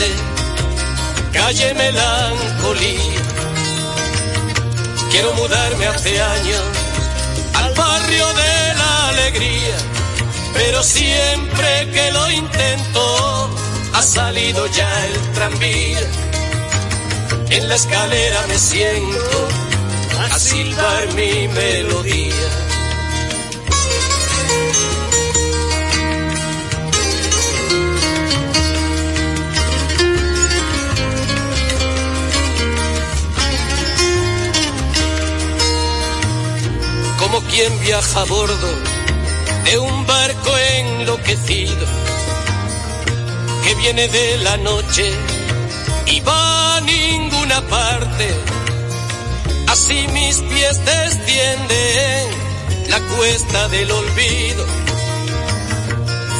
calle 1.34 1.73
Melancolía. 1.73 3.21
Quiero 5.12 5.34
mudarme 5.34 5.88
hace 5.88 6.21
años 6.21 6.63
al 7.55 7.73
barrio 7.73 8.27
de 8.27 8.73
la 8.75 9.10
alegría, 9.10 9.75
pero 10.54 10.84
siempre 10.84 11.90
que 11.94 12.12
lo 12.12 12.32
intento 12.32 13.50
ha 13.94 14.02
salido 14.02 14.66
ya 14.68 15.06
el 15.08 15.32
tranvía. 15.34 16.00
En 17.50 17.68
la 17.68 17.76
escalera 17.76 18.46
me 18.48 18.58
siento 18.58 19.48
a 20.20 20.40
silbar 20.40 21.14
mi 21.14 21.48
melodía. 21.48 22.70
como 37.20 37.42
quien 37.42 37.80
viaja 37.82 38.22
a 38.22 38.26
bordo 38.26 38.88
de 39.65 39.80
un 39.80 40.06
barco 40.06 40.58
enloquecido 40.58 41.86
que 43.63 43.76
viene 43.76 44.08
de 44.08 44.38
la 44.38 44.58
noche 44.58 45.12
y 46.08 46.19
va 46.22 46.78
a 46.78 46.82
ninguna 46.82 47.62
parte. 47.67 48.28
Así 49.67 50.08
mis 50.13 50.38
pies 50.38 50.86
descienden 50.86 52.28
la 52.89 53.00
cuesta 53.15 53.67
del 53.69 53.91
olvido, 53.91 54.65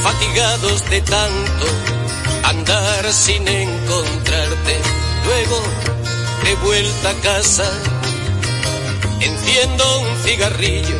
fatigados 0.03 0.89
de 0.89 1.01
tanto 1.01 1.65
andar 2.43 3.13
sin 3.13 3.47
encontrarte. 3.47 4.79
Luego 5.25 5.62
de 6.43 6.55
vuelta 6.55 7.10
a 7.10 7.13
casa 7.15 7.69
Enciendo 9.21 9.99
un 9.99 10.17
cigarrillo, 10.23 10.95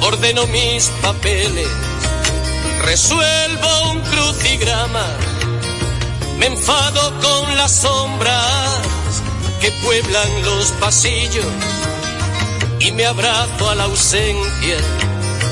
ordeno 0.00 0.46
mis 0.46 0.86
papeles, 1.02 1.68
resuelvo 2.84 3.90
un 3.92 4.00
crucigrama, 4.00 5.06
me 6.38 6.46
enfado 6.46 7.20
con 7.20 7.56
las 7.56 7.72
sombras 7.72 9.22
que 9.60 9.70
pueblan 9.82 10.42
los 10.42 10.68
pasillos 10.80 11.46
y 12.80 12.92
me 12.92 13.04
abrazo 13.06 13.68
a 13.68 13.74
la 13.74 13.84
ausencia 13.84 14.76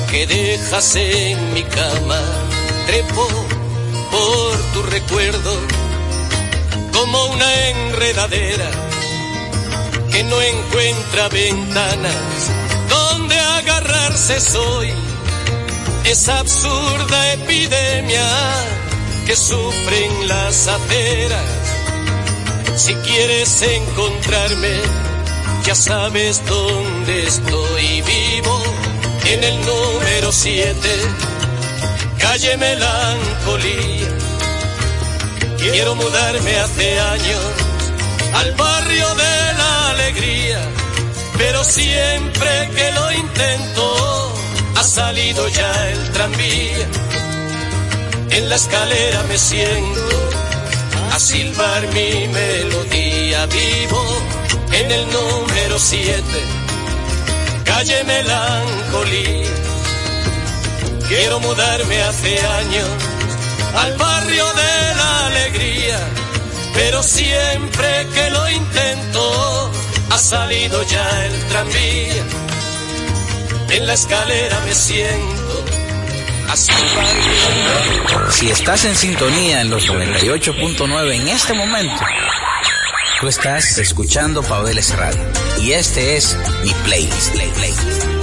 que 0.09 0.25
dejas 0.25 0.95
en 0.95 1.53
mi 1.53 1.63
cama. 1.63 2.19
Trepo 2.87 3.27
por 4.11 4.57
tu 4.73 4.81
recuerdo 4.89 5.53
como 6.91 7.25
una 7.27 7.67
enredadera 7.69 8.69
que 10.11 10.23
no 10.23 10.41
encuentra 10.41 11.29
ventanas 11.29 12.15
agarrarse 13.89 14.39
soy. 14.39 14.93
Esa 16.05 16.39
absurda 16.39 17.33
epidemia 17.33 18.27
que 19.25 19.35
sufren 19.35 20.27
las 20.27 20.67
aceras. 20.67 21.45
Si 22.75 22.93
quieres 22.95 23.61
encontrarme, 23.61 24.79
ya 25.65 25.75
sabes 25.75 26.41
dónde 26.45 27.27
estoy 27.27 28.01
vivo. 28.01 28.63
En 29.25 29.43
el 29.43 29.59
número 29.65 30.31
7, 30.31 30.75
calle 32.17 32.57
Melancolía. 32.57 34.07
Quiero 35.57 35.93
mudarme 35.95 36.57
hace 36.57 36.99
años 36.99 37.69
al 38.33 38.51
barrio 38.53 39.07
de 39.15 39.53
la 39.57 39.89
alegría, 39.89 40.61
pero 41.39 41.63
siempre 41.63 42.69
que 42.75 42.91
lo 42.91 43.11
intento 43.13 44.33
ha 44.75 44.83
salido 44.83 45.47
ya 45.47 45.89
el 45.89 46.11
tranvía. 46.11 46.87
En 48.31 48.49
la 48.49 48.55
escalera 48.55 49.23
me 49.23 49.37
siento 49.37 50.01
a 51.13 51.17
silbar 51.17 51.87
mi 51.87 52.27
melodía 52.27 53.45
vivo 53.47 54.03
en 54.73 54.91
el 54.91 55.05
número 55.11 55.79
7, 55.79 56.21
calle 57.63 58.03
Melancolía. 58.03 59.55
Quiero 61.07 61.39
mudarme 61.39 62.03
hace 62.03 62.37
años 62.61 62.89
al 63.75 63.97
barrio 63.97 64.45
de 64.45 64.95
la 64.99 65.25
alegría 65.27 65.99
pero 66.73 67.03
siempre 67.03 68.07
que 68.13 68.29
lo 68.29 68.49
intento 68.49 69.71
ha 70.09 70.17
salido 70.17 70.83
ya 70.83 71.25
el 71.25 71.39
tranvía. 71.47 72.25
En 73.69 73.87
la 73.87 73.93
escalera 73.93 74.59
me 74.65 74.73
siento 74.73 75.65
así. 76.49 76.73
Si 78.31 78.49
estás 78.49 78.85
en 78.85 78.95
sintonía 78.95 79.61
en 79.61 79.69
los 79.69 79.87
98.9 79.87 81.13
en 81.13 81.27
este 81.27 81.53
momento, 81.53 82.01
tú 83.21 83.27
estás 83.27 83.77
escuchando 83.77 84.41
Paudeles 84.41 84.95
Radio 84.95 85.21
y 85.61 85.73
este 85.73 86.17
es 86.17 86.35
mi 86.63 86.73
playlist. 86.85 87.31
Play, 87.33 87.51
playlist. 87.51 88.18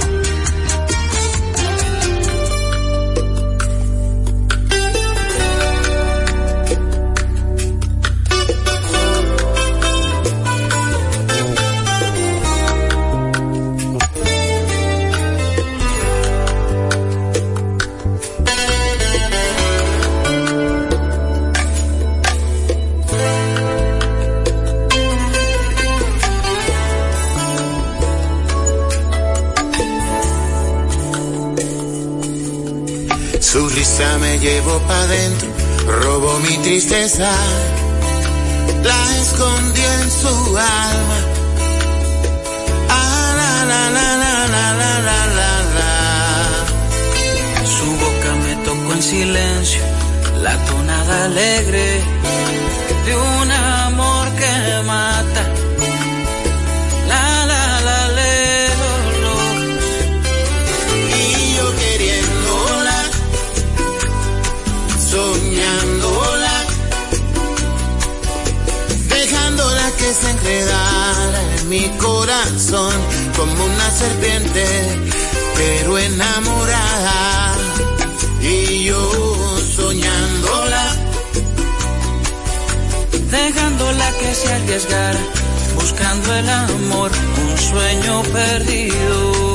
Su 33.97 34.03
risa 34.03 34.17
me 34.19 34.37
llevó 34.37 34.77
pa' 34.87 35.07
dentro, 35.07 35.49
robó 36.03 36.37
mi 36.39 36.55
tristeza, 36.59 37.31
la 38.83 39.17
escondí 39.21 39.81
en 39.81 40.11
su 40.11 40.57
alma. 40.57 41.19
Ah, 42.89 43.33
la, 43.39 43.65
la, 43.65 43.89
la, 43.89 44.17
la, 44.17 44.45
la, 44.53 44.73
la, 44.77 45.25
la, 45.39 45.51
la. 45.77 45.91
Su 47.65 47.85
boca 47.85 48.35
me 48.43 48.55
tocó 48.65 48.93
en 48.93 49.01
silencio, 49.01 49.81
la 50.43 50.55
tonada 50.65 51.25
alegre 51.25 52.03
de 53.05 53.15
un 53.15 53.51
enredara 70.23 71.41
en 71.57 71.69
mi 71.69 71.87
corazón 71.97 72.93
como 73.35 73.65
una 73.65 73.91
serpiente, 73.91 74.65
pero 75.55 75.97
enamorada. 75.97 77.55
Y 78.41 78.85
yo 78.85 79.57
soñándola, 79.75 80.95
dejándola 83.31 84.11
que 84.19 84.35
se 84.35 84.53
arriesgara 84.53 85.19
buscando 85.75 86.33
el 86.35 86.49
amor, 86.49 87.11
un 87.43 87.57
sueño 87.57 88.23
perdido. 88.23 89.46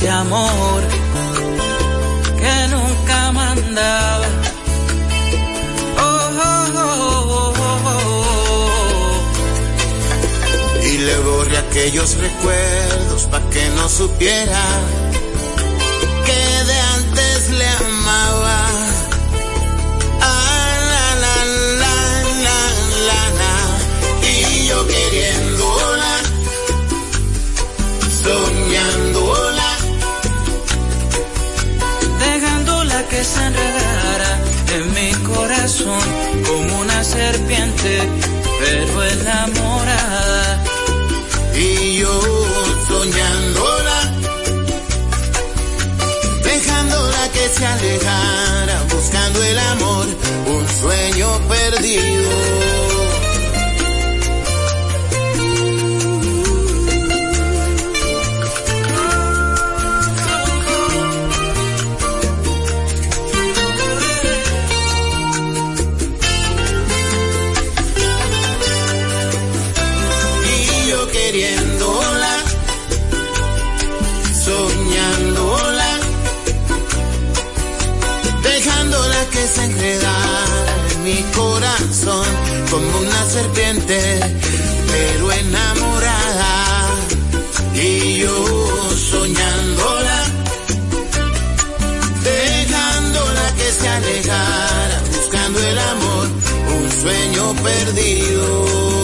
De 0.00 0.10
amor 0.10 0.82
que 2.38 2.68
nunca 2.68 3.32
mandaba. 3.32 4.26
Oh, 5.98 6.30
oh. 6.76 8.04
Y 10.84 10.98
le 10.98 11.16
borré 11.18 11.56
aquellos 11.58 12.16
recuerdos 12.16 13.22
pa' 13.30 13.40
que 13.50 13.68
no 13.70 13.88
supiera 13.88 14.62
serpiente, 37.32 37.92
pero 38.60 39.04
enamorada. 39.04 40.62
y 41.56 41.98
yo 41.98 42.20
soñándola, 42.88 43.98
dejándola 46.44 47.22
que 47.34 47.44
se 47.56 47.66
alejara, 47.66 48.76
buscando 48.94 49.42
el 49.42 49.58
amor, 49.58 50.06
un 50.54 50.68
sueño 50.80 51.28
perdido. 51.48 52.75
Sueño 97.06 97.54
perdido. 97.62 98.95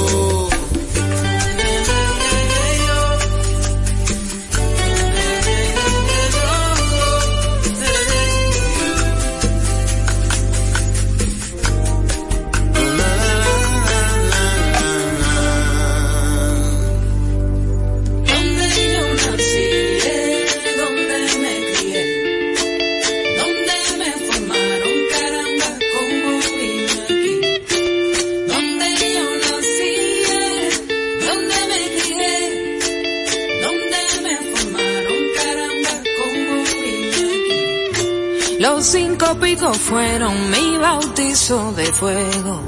Los 39.33 39.41
cinco 39.41 39.47
picos 39.47 39.79
fueron 39.79 40.51
mi 40.51 40.77
bautizo 40.77 41.73
de 41.73 41.87
fuego. 41.87 42.61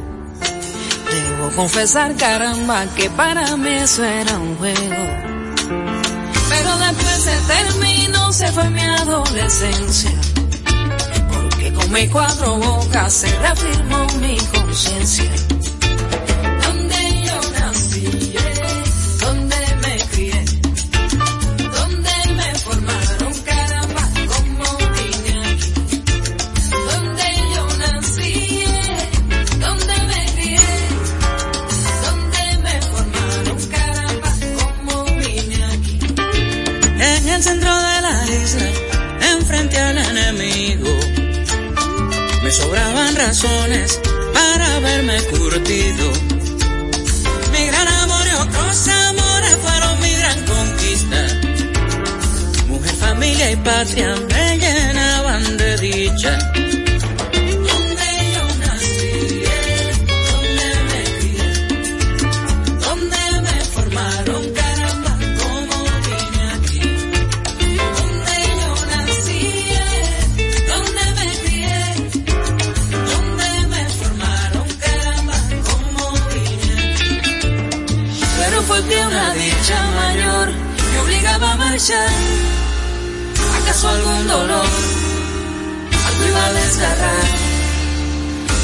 Debo 1.10 1.50
confesar, 1.56 2.16
caramba, 2.16 2.86
que 2.96 3.10
para 3.10 3.54
mí 3.56 3.68
eso 3.68 4.02
era 4.02 4.38
un 4.38 4.56
juego. 4.56 5.04
Pero 6.48 6.78
después 6.78 7.22
se 7.22 7.36
terminó, 7.52 8.32
se 8.32 8.46
fue 8.52 8.70
mi 8.70 8.80
adolescencia. 8.80 10.12
Porque 11.34 11.72
con 11.74 11.92
mis 11.92 12.10
cuatro 12.10 12.56
bocas 12.56 13.12
se 13.12 13.38
reafirmó 13.40 14.06
mi 14.20 14.38
conciencia. 14.38 15.30
Sobraban 42.54 43.16
razones 43.16 44.00
para 44.32 44.78
verme 44.80 45.20
curtido. 45.24 46.12
Mi 47.52 47.66
gran 47.66 47.88
amor 47.88 48.24
y 48.26 48.34
otros 48.36 48.88
amores 48.88 49.58
fueron 49.62 50.00
mi 50.00 50.12
gran 50.14 50.44
conquista. 50.44 51.20
Mujer, 52.68 52.94
familia 52.94 53.50
y 53.50 53.56
patria 53.56 54.14
me 54.30 54.58
llenaban 54.58 55.56
de 55.56 55.78
dicha. 55.78 56.53
¿Acaso 81.74 81.92
algún 83.88 84.28
dolor? 84.28 84.66
Algo 86.06 86.28
iba 86.28 86.46
a 86.46 86.52
desgarrar. 86.52 87.26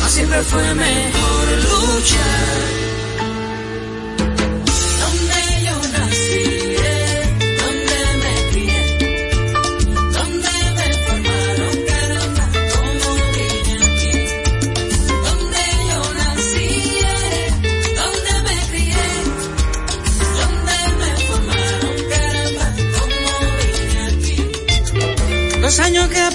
Mas 0.00 0.12
siempre 0.12 0.40
fue 0.44 0.74
mejor 0.74 1.48
luchar. 1.58 2.79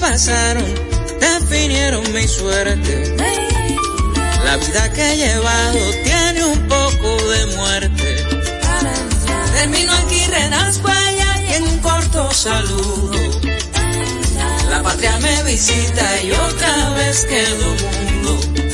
Pasaron 0.10 0.66
definieron 1.20 2.04
mi 2.14 2.28
suerte. 2.28 3.16
La 4.44 4.58
vida 4.58 4.94
que 4.94 5.04
he 5.12 5.18
llevado 5.18 5.80
tiene 6.04 6.46
un 6.46 6.60
poco 6.68 7.10
de 7.32 7.46
muerte. 7.58 8.10
Termino 9.58 9.92
aquí, 9.94 10.26
renazco 10.28 10.88
allá 10.90 11.42
y 11.48 11.54
en 11.54 11.64
un 11.64 11.80
corto 11.80 12.32
saludo. 12.32 13.20
La 14.70 14.84
patria 14.84 15.18
me 15.18 15.44
visita 15.44 16.22
y 16.22 16.32
otra 16.32 16.90
vez 16.98 17.26
quedo 17.26 17.68
mudo. 18.22 18.65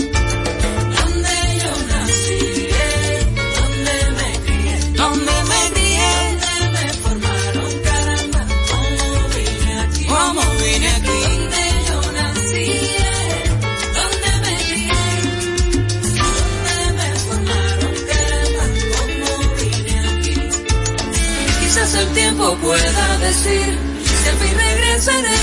Decir 23.32 23.78
si 24.04 24.30
al 24.30 24.38
fin 24.38 24.56
regresaré. 24.58 25.40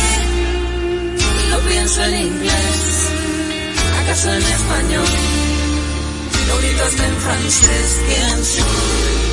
Lo 1.51 1.59
pienso 1.61 2.05
en 2.05 2.14
inglés, 2.26 3.11
acaso 4.03 4.32
en 4.32 4.43
español. 4.43 5.11
Lo 6.49 6.59
grito 6.59 6.84
hasta 6.84 7.07
en 7.07 7.16
francés, 7.16 8.01
¿quién 8.07 8.45
soy? 8.45 9.28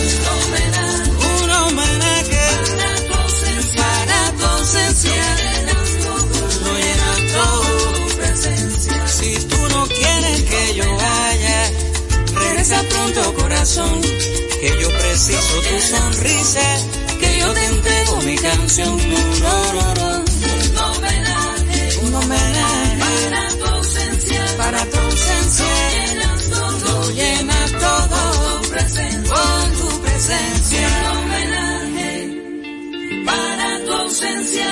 Un 0.00 0.26
homenaje 0.34 0.87
que 13.68 14.80
yo 14.80 14.88
preciso 14.88 15.60
tu 15.60 15.78
sonrisa, 15.80 16.60
que 17.20 17.38
yo 17.38 17.52
te 17.52 17.64
entrego 17.66 18.20
mi 18.22 18.36
canción. 18.36 18.94
Un 22.00 22.14
homenaje, 22.14 22.98
para 23.28 23.48
tu 23.58 23.64
ausencia, 23.66 24.42
para 24.56 24.84
tu 24.86 24.98
ausencia, 24.98 25.66
lo 26.86 27.10
llenas 27.10 27.72
todo, 27.72 28.20
con 29.28 29.72
tu 29.76 30.00
presencia. 30.00 30.88
Un 30.88 31.18
homenaje 31.18 32.12
para 33.26 33.84
tu 33.84 33.92
ausencia, 33.92 34.70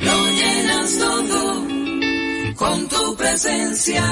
lo 0.00 0.28
llenas 0.30 0.98
todo 0.98 1.66
con 2.54 2.88
tu 2.88 3.16
presencia. 3.16 4.04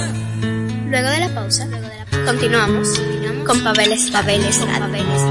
Luego 0.91 1.09
de 1.11 1.19
la 1.21 1.35
pausa, 1.35 1.69
continuamos, 2.29 2.89
con 3.47 3.65
papeles, 3.65 4.11
papeles, 4.11 4.59
papeles. 4.59 5.23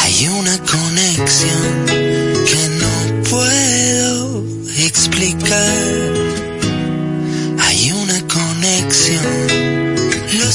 Hay 0.00 0.28
una 0.28 0.58
conexión 0.58 1.86
que 2.46 2.68
no 2.78 3.22
puedo 3.28 4.44
explicar. 4.78 5.74
Hay 7.58 7.90
una 7.90 8.20
conexión. 8.28 9.67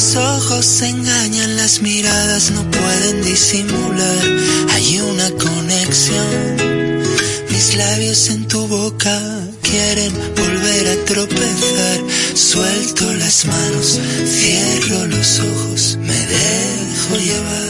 Los 0.03 0.17
ojos 0.17 0.81
engañan, 0.81 1.55
las 1.55 1.81
miradas 1.81 2.51
no 2.51 2.69
pueden 2.69 3.23
disimular. 3.23 4.19
Hay 4.73 4.99
una 4.99 5.31
conexión. 5.31 6.57
Mis 7.49 7.75
labios 7.77 8.27
en 8.27 8.45
tu 8.49 8.67
boca 8.67 9.17
quieren 9.61 10.11
volver 10.35 10.87
a 10.89 11.05
tropezar. 11.05 12.01
Suelto 12.35 13.13
las 13.13 13.45
manos, 13.45 13.97
cierro 14.25 15.07
los 15.07 15.39
ojos, 15.39 15.97
me 16.01 16.19
dejo 16.19 17.15
llevar. 17.29 17.63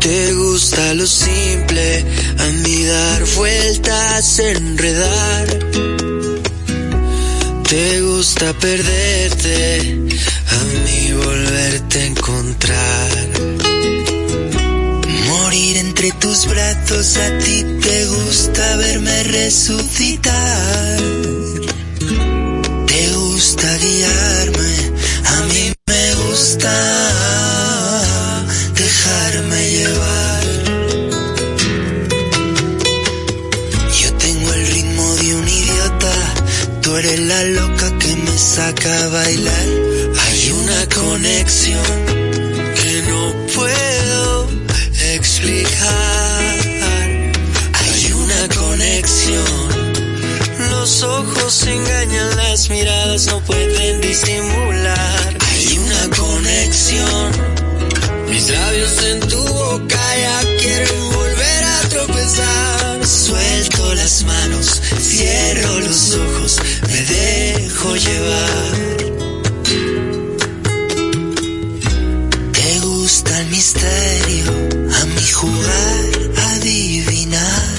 Te 0.00 0.32
gusta 0.34 0.94
lo 0.94 1.06
simple, 1.06 2.04
a 2.38 2.46
mí 2.64 2.84
dar 2.86 3.24
vueltas, 3.36 4.40
enredar. 4.40 5.95
Te 7.68 8.00
gusta 8.00 8.52
perderte, 8.60 9.80
a 9.80 10.64
mí 10.84 11.12
volverte 11.12 11.98
a 11.98 12.06
encontrar. 12.06 13.10
Morir 15.26 15.76
entre 15.78 16.12
tus 16.12 16.46
brazos, 16.46 17.16
a 17.16 17.38
ti 17.38 17.64
te 17.82 18.06
gusta 18.06 18.76
verme 18.76 19.22
resucitar. 19.24 20.98
Te 22.86 23.08
gusta 23.16 23.76
guiarme, 23.78 24.25
Hay 38.88 40.52
una 40.52 40.86
conexión 40.94 41.82
que 42.06 43.02
no 43.08 43.32
puedo 43.52 44.48
explicar. 45.14 46.44
Hay 47.72 48.12
una 48.12 48.48
conexión. 48.54 49.68
Los 50.70 51.02
ojos 51.02 51.66
engañan, 51.66 52.36
las 52.36 52.70
miradas 52.70 53.26
no 53.26 53.40
pueden 53.40 54.00
disimular. 54.00 55.36
Hay 55.48 55.78
una 55.78 56.16
conexión. 56.16 57.32
Mis 58.28 58.48
labios 58.48 59.02
en 59.02 59.20
tu 59.20 59.42
boca 59.48 60.16
ya 60.16 60.40
quieren 60.60 61.10
volver 61.10 61.64
a 61.64 61.88
tropezar. 61.88 63.04
Suelto 63.04 63.94
las 63.96 64.22
manos, 64.22 64.80
cierro 65.00 65.80
los 65.80 66.14
ojos, 66.14 66.58
me 66.96 67.02
dejo 67.02 67.94
llevar. 67.96 68.76
Te 72.52 72.80
gusta 72.80 73.40
el 73.40 73.46
misterio, 73.48 74.46
a 74.98 75.04
mi 75.04 75.26
jugar, 75.30 76.04
adivinar. 76.52 77.74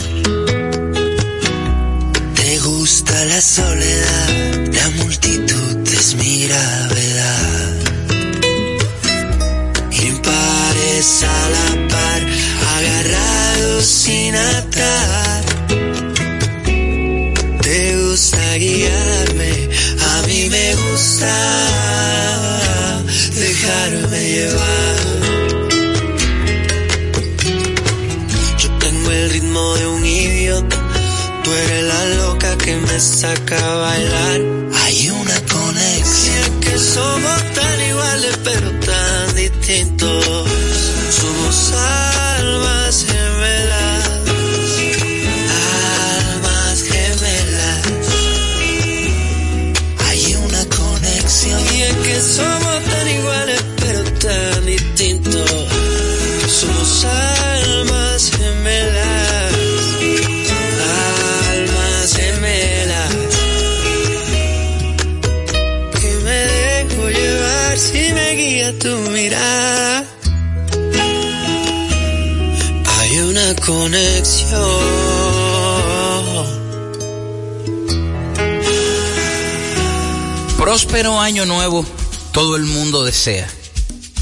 Te 2.36 2.60
gusta 2.60 3.26
la 3.26 3.42
soledad, 3.42 4.68
la 4.74 4.90
multitud 5.02 5.88
es 5.88 6.16
mi 6.16 6.48
gravedad. 6.48 7.76
Impares 9.92 11.24
a 11.24 11.50
la 11.56 11.88
par, 11.88 12.22
agarrados 12.76 13.86
sin 13.86 14.36
atar. 14.36 15.47
Guiarme, 18.58 19.70
a 20.14 20.28
mí 20.28 20.50
me 20.50 20.76
gusta 20.76 21.34
dejarme 23.36 24.20
llevar. 24.34 24.98
Yo 28.58 28.70
tengo 28.80 29.12
el 29.12 29.30
ritmo 29.30 29.76
de 29.76 29.88
un 29.88 30.06
idiota, 30.06 30.78
tú 31.44 31.52
eres 31.52 31.84
la 31.84 32.06
loca 32.16 32.58
que 32.58 32.76
me 32.78 33.00
saca 33.00 33.58
a 33.58 33.76
bailar. 33.76 34.42
Hay 34.84 35.10
una 35.10 35.40
conexión 35.42 36.60
que 36.62 36.78
somos 36.78 37.54
tan 37.54 37.82
iguales 37.90 38.40
pero 38.44 38.72
tan 38.80 39.36
distintos. 39.36 40.17
Conexión. 73.68 74.62
Próspero 80.58 81.20
año 81.20 81.46
nuevo, 81.46 81.86
todo 82.32 82.56
el 82.56 82.64
mundo 82.64 83.04
desea. 83.04 83.48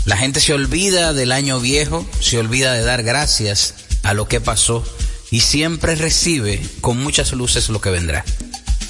La 0.05 0.17
gente 0.17 0.39
se 0.39 0.53
olvida 0.53 1.13
del 1.13 1.31
año 1.31 1.59
viejo, 1.59 2.05
se 2.19 2.39
olvida 2.39 2.73
de 2.73 2.81
dar 2.81 3.03
gracias 3.03 3.75
a 4.01 4.15
lo 4.15 4.27
que 4.27 4.41
pasó 4.41 4.83
y 5.29 5.41
siempre 5.41 5.95
recibe 5.95 6.59
con 6.81 7.01
muchas 7.01 7.31
luces 7.31 7.69
lo 7.69 7.79
que 7.81 7.91
vendrá. 7.91 8.25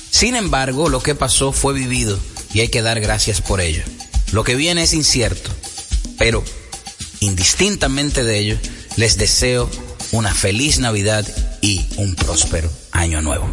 Sin 0.10 0.38
embargo, 0.38 0.88
lo 0.88 1.04
que 1.04 1.16
pasó 1.16 1.52
fue 1.52 1.74
vivido 1.74 2.18
y 2.54 2.62
hay 2.62 2.70
que 2.70 2.82
dar 2.82 3.02
gracias 3.02 3.42
por 3.42 3.60
ello. 3.60 3.84
Lo 4.32 4.46
que 4.46 4.56
viene 4.56 4.84
es 4.84 4.94
incierto, 4.94 5.50
pero 6.18 6.44
indistintamente 7.20 8.24
de 8.24 8.40
ello, 8.40 8.58
les 8.96 9.18
deseo 9.18 9.70
una 10.16 10.34
feliz 10.34 10.80
Navidad 10.80 11.26
y 11.62 11.86
un 11.98 12.16
próspero 12.16 12.70
año 12.92 13.22
nuevo. 13.22 13.50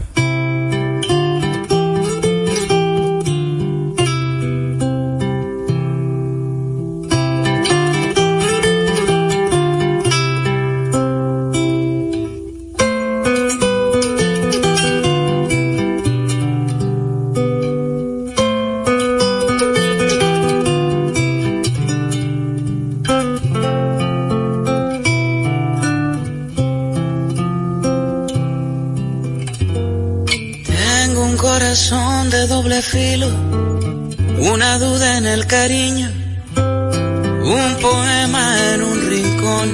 Un 37.44 37.76
poema 37.80 38.72
en 38.72 38.82
un 38.82 39.10
rincón. 39.10 39.68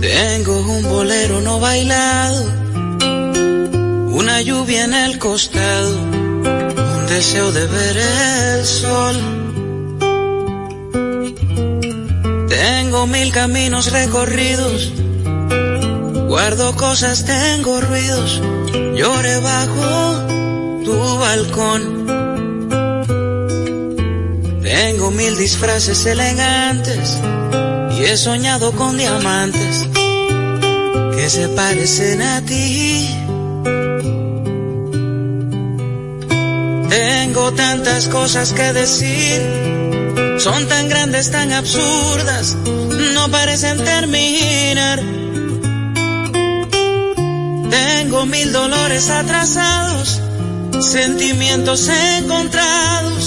Tengo 0.00 0.60
un 0.60 0.82
bolero 0.84 1.40
no 1.40 1.60
bailado, 1.60 2.44
una 4.20 4.40
lluvia 4.42 4.84
en 4.84 4.94
el 4.94 5.18
costado, 5.18 5.94
un 5.98 7.06
deseo 7.08 7.52
de 7.52 7.66
ver 7.66 7.96
el 7.96 8.64
sol. 8.64 9.16
Tengo 12.48 13.06
mil 13.06 13.32
caminos 13.32 13.92
recorridos, 13.92 14.92
guardo 16.28 16.74
cosas, 16.76 17.24
tengo 17.24 17.80
ruidos 17.80 18.40
lloré 18.98 19.38
bajo 19.38 20.26
tu 20.84 21.18
balcón. 21.18 21.97
Tengo 24.80 25.10
mil 25.10 25.36
disfraces 25.36 26.06
elegantes 26.06 27.18
y 27.98 28.04
he 28.04 28.16
soñado 28.16 28.70
con 28.72 28.96
diamantes 28.96 29.86
que 31.16 31.28
se 31.28 31.48
parecen 31.48 32.22
a 32.22 32.40
ti. 32.42 33.08
Tengo 36.88 37.52
tantas 37.54 38.06
cosas 38.08 38.52
que 38.52 38.72
decir, 38.72 39.42
son 40.38 40.68
tan 40.68 40.88
grandes, 40.88 41.30
tan 41.32 41.52
absurdas, 41.52 42.56
no 43.14 43.28
parecen 43.30 43.84
terminar 43.84 45.18
tengo 48.08 48.24
mil 48.26 48.52
dolores 48.52 49.10
atrasados, 49.10 50.20
sentimientos 50.80 51.88
encontrados, 51.88 53.17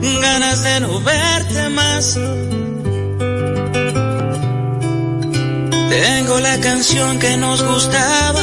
ganas 0.00 0.62
de 0.62 0.80
no 0.80 1.00
verte 1.00 1.68
más. 1.70 2.18
Tengo 5.90 6.40
la 6.40 6.58
canción 6.60 7.18
que 7.18 7.36
nos 7.36 7.62
gustaba, 7.62 8.42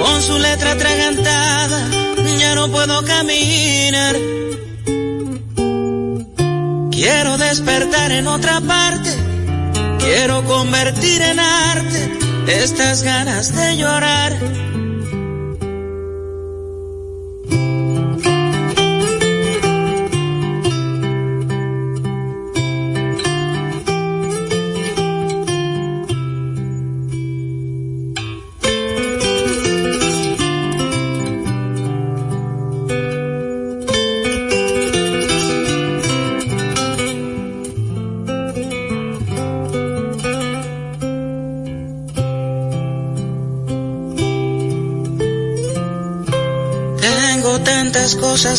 con 0.00 0.22
su 0.22 0.38
letra 0.38 0.72
atragantada, 0.72 1.88
ya 2.38 2.54
no 2.54 2.68
puedo 2.70 3.04
caminar. 3.04 4.16
Quiero 6.90 7.38
despertar 7.38 8.12
en 8.12 8.26
otra 8.26 8.60
parte, 8.60 9.10
quiero 9.98 10.44
convertir 10.44 11.22
en 11.22 11.40
arte 11.40 12.18
estas 12.48 13.02
ganas 13.02 13.54
de 13.54 13.76
llorar. 13.76 14.67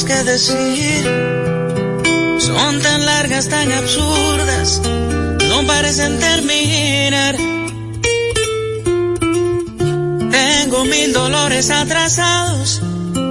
Que 0.04 0.24
decir. 0.24 1.04
Son 2.40 2.80
tan 2.82 3.06
largas, 3.06 3.50
tan 3.50 3.72
absurdas, 3.72 4.82
no 5.50 5.66
parecen 5.66 6.20
terminar. 6.20 7.36
Tengo 10.32 10.86
mil 10.86 11.14
dolores 11.14 11.70
atrasados, 11.72 12.82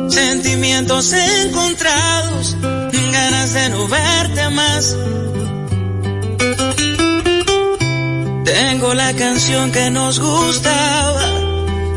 sentimientos 0.09 1.13
encontrados, 1.13 2.57
ganas 3.13 3.55
de 3.55 3.69
no 3.71 3.89
verte 3.89 4.49
más. 4.51 4.97
Tengo 8.45 8.95
la 8.95 9.13
canción 9.15 9.73
que 9.73 9.91
nos 9.91 10.19
gustaba, 10.19 11.27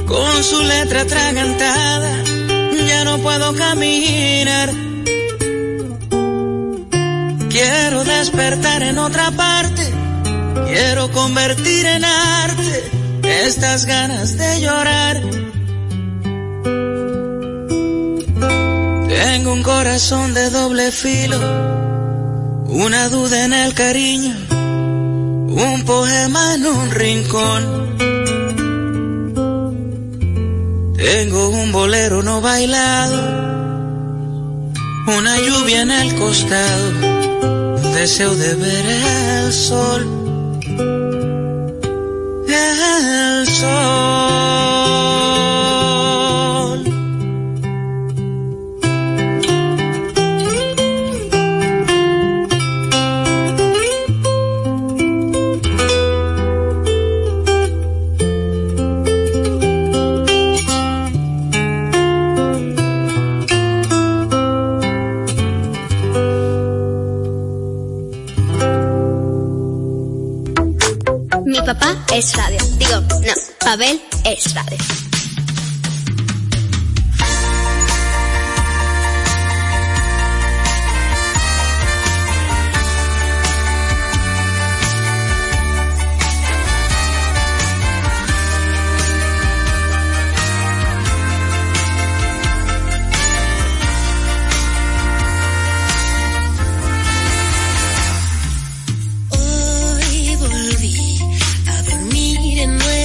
con 0.08 0.44
su 0.44 0.62
letra 0.64 1.02
atragantada 1.02 2.41
ya 2.92 3.04
no 3.06 3.18
puedo 3.20 3.54
caminar. 3.54 4.70
Quiero 7.50 8.04
despertar 8.04 8.82
en 8.84 8.98
otra 8.98 9.32
parte, 9.32 9.84
quiero 10.68 11.12
convertir 11.12 11.86
en 11.86 12.04
arte 12.06 12.92
estas 13.44 13.86
ganas 13.86 14.38
de 14.38 14.62
llorar. 14.62 15.22
Tengo 19.22 19.54
un 19.54 19.64
corazón 19.64 20.34
de 20.34 20.50
doble 20.50 20.92
filo, 20.92 21.40
una 22.68 23.10
duda 23.10 23.46
en 23.46 23.54
el 23.54 23.74
cariño, 23.74 24.36
un 25.70 25.84
poema 25.86 26.56
en 26.56 26.66
un 26.66 26.92
rincón 26.92 27.81
tengo 31.02 31.50
un 31.50 31.72
bolero 31.72 32.22
no 32.22 32.42
bailado, 32.42 33.22
una 35.08 35.38
lluvia 35.40 35.82
en 35.82 35.92
el 35.92 36.16
costado, 36.16 36.90
un 37.84 37.94
deseo 37.94 38.36
de 38.36 38.56
ver 38.56 38.86
el 38.86 39.54
sol. 39.54 40.02
El 42.48 43.48
sol. 43.48 44.61
Es 72.14 72.36
radio. 72.36 72.60
Digo, 72.78 73.02
no, 73.02 73.34
Pavel 73.60 74.02
es 74.26 74.54
radio. 74.54 75.01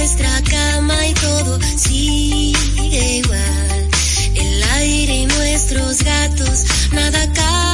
nuestra 0.07 0.41
cama 0.49 1.05
y 1.05 1.13
todo 1.15 1.59
sigue 1.75 3.17
igual. 3.17 3.89
El 4.35 4.63
aire 4.63 5.15
y 5.15 5.25
nuestros 5.25 6.01
gatos, 6.01 6.63
nada 6.93 7.19
cambia. 7.33 7.66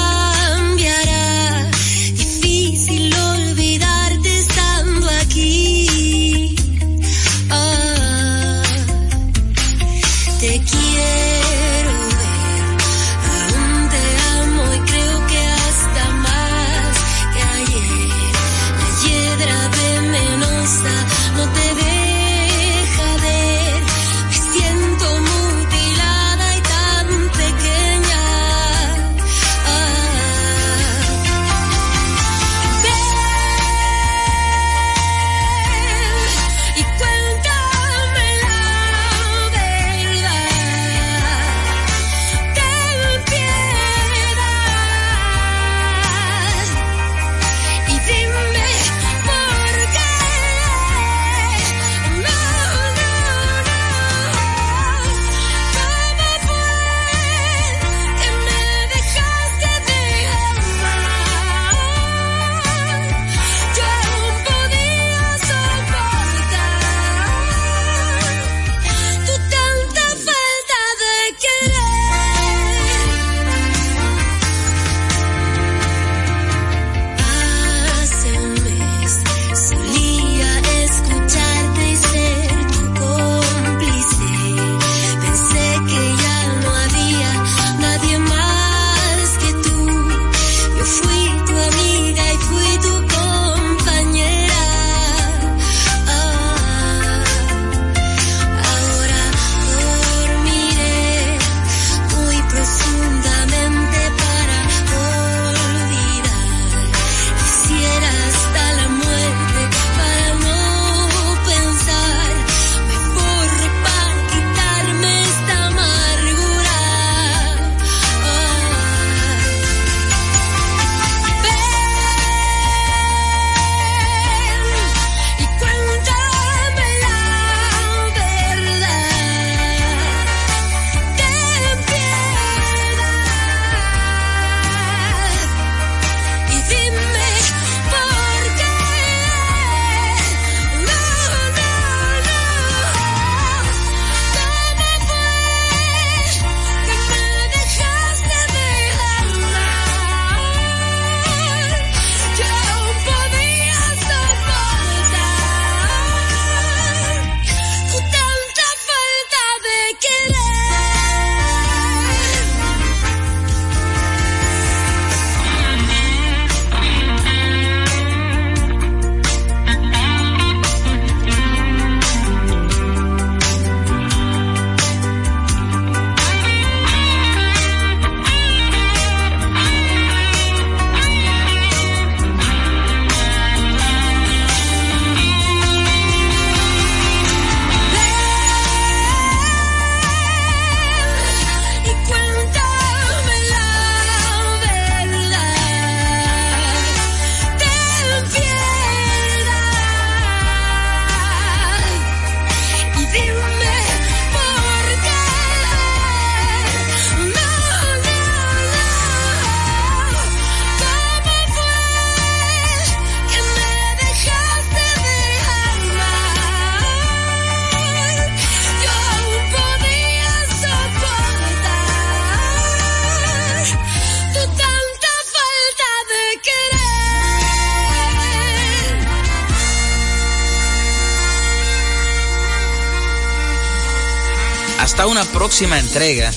Próxima 235.53 235.77
entrega 235.77 236.33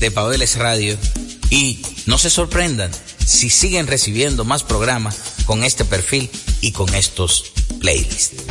de 0.00 0.10
Pabeles 0.10 0.56
Radio 0.56 0.98
y 1.48 1.80
no 2.04 2.18
se 2.18 2.28
sorprendan 2.28 2.90
si 3.24 3.48
siguen 3.48 3.86
recibiendo 3.86 4.44
más 4.44 4.64
programas 4.64 5.16
con 5.46 5.64
este 5.64 5.86
perfil 5.86 6.28
y 6.60 6.72
con 6.72 6.94
estos 6.94 7.52
playlists. 7.80 8.44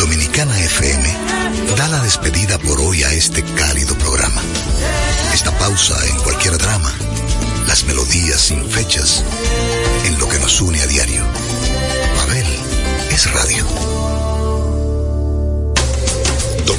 Dominicana 0.00 0.60
FM 0.60 1.08
da 1.76 1.86
la 1.86 2.00
despedida 2.00 2.58
por 2.58 2.80
hoy 2.80 3.04
a 3.04 3.12
este 3.12 3.44
cálido 3.54 3.96
programa. 3.98 4.42
Esta 5.32 5.56
pausa 5.56 6.04
en 6.08 6.16
cualquier 6.16 6.58
drama, 6.58 6.92
las 7.68 7.84
melodías 7.84 8.40
sin 8.40 8.68
fechas, 8.68 9.22
en 10.04 10.18
lo 10.18 10.28
que 10.28 10.40
nos 10.40 10.60
une 10.60 10.80
a 10.80 10.86
diario. 10.88 11.22
Pavel 12.16 12.46
es 13.12 13.30
radio. 13.30 13.97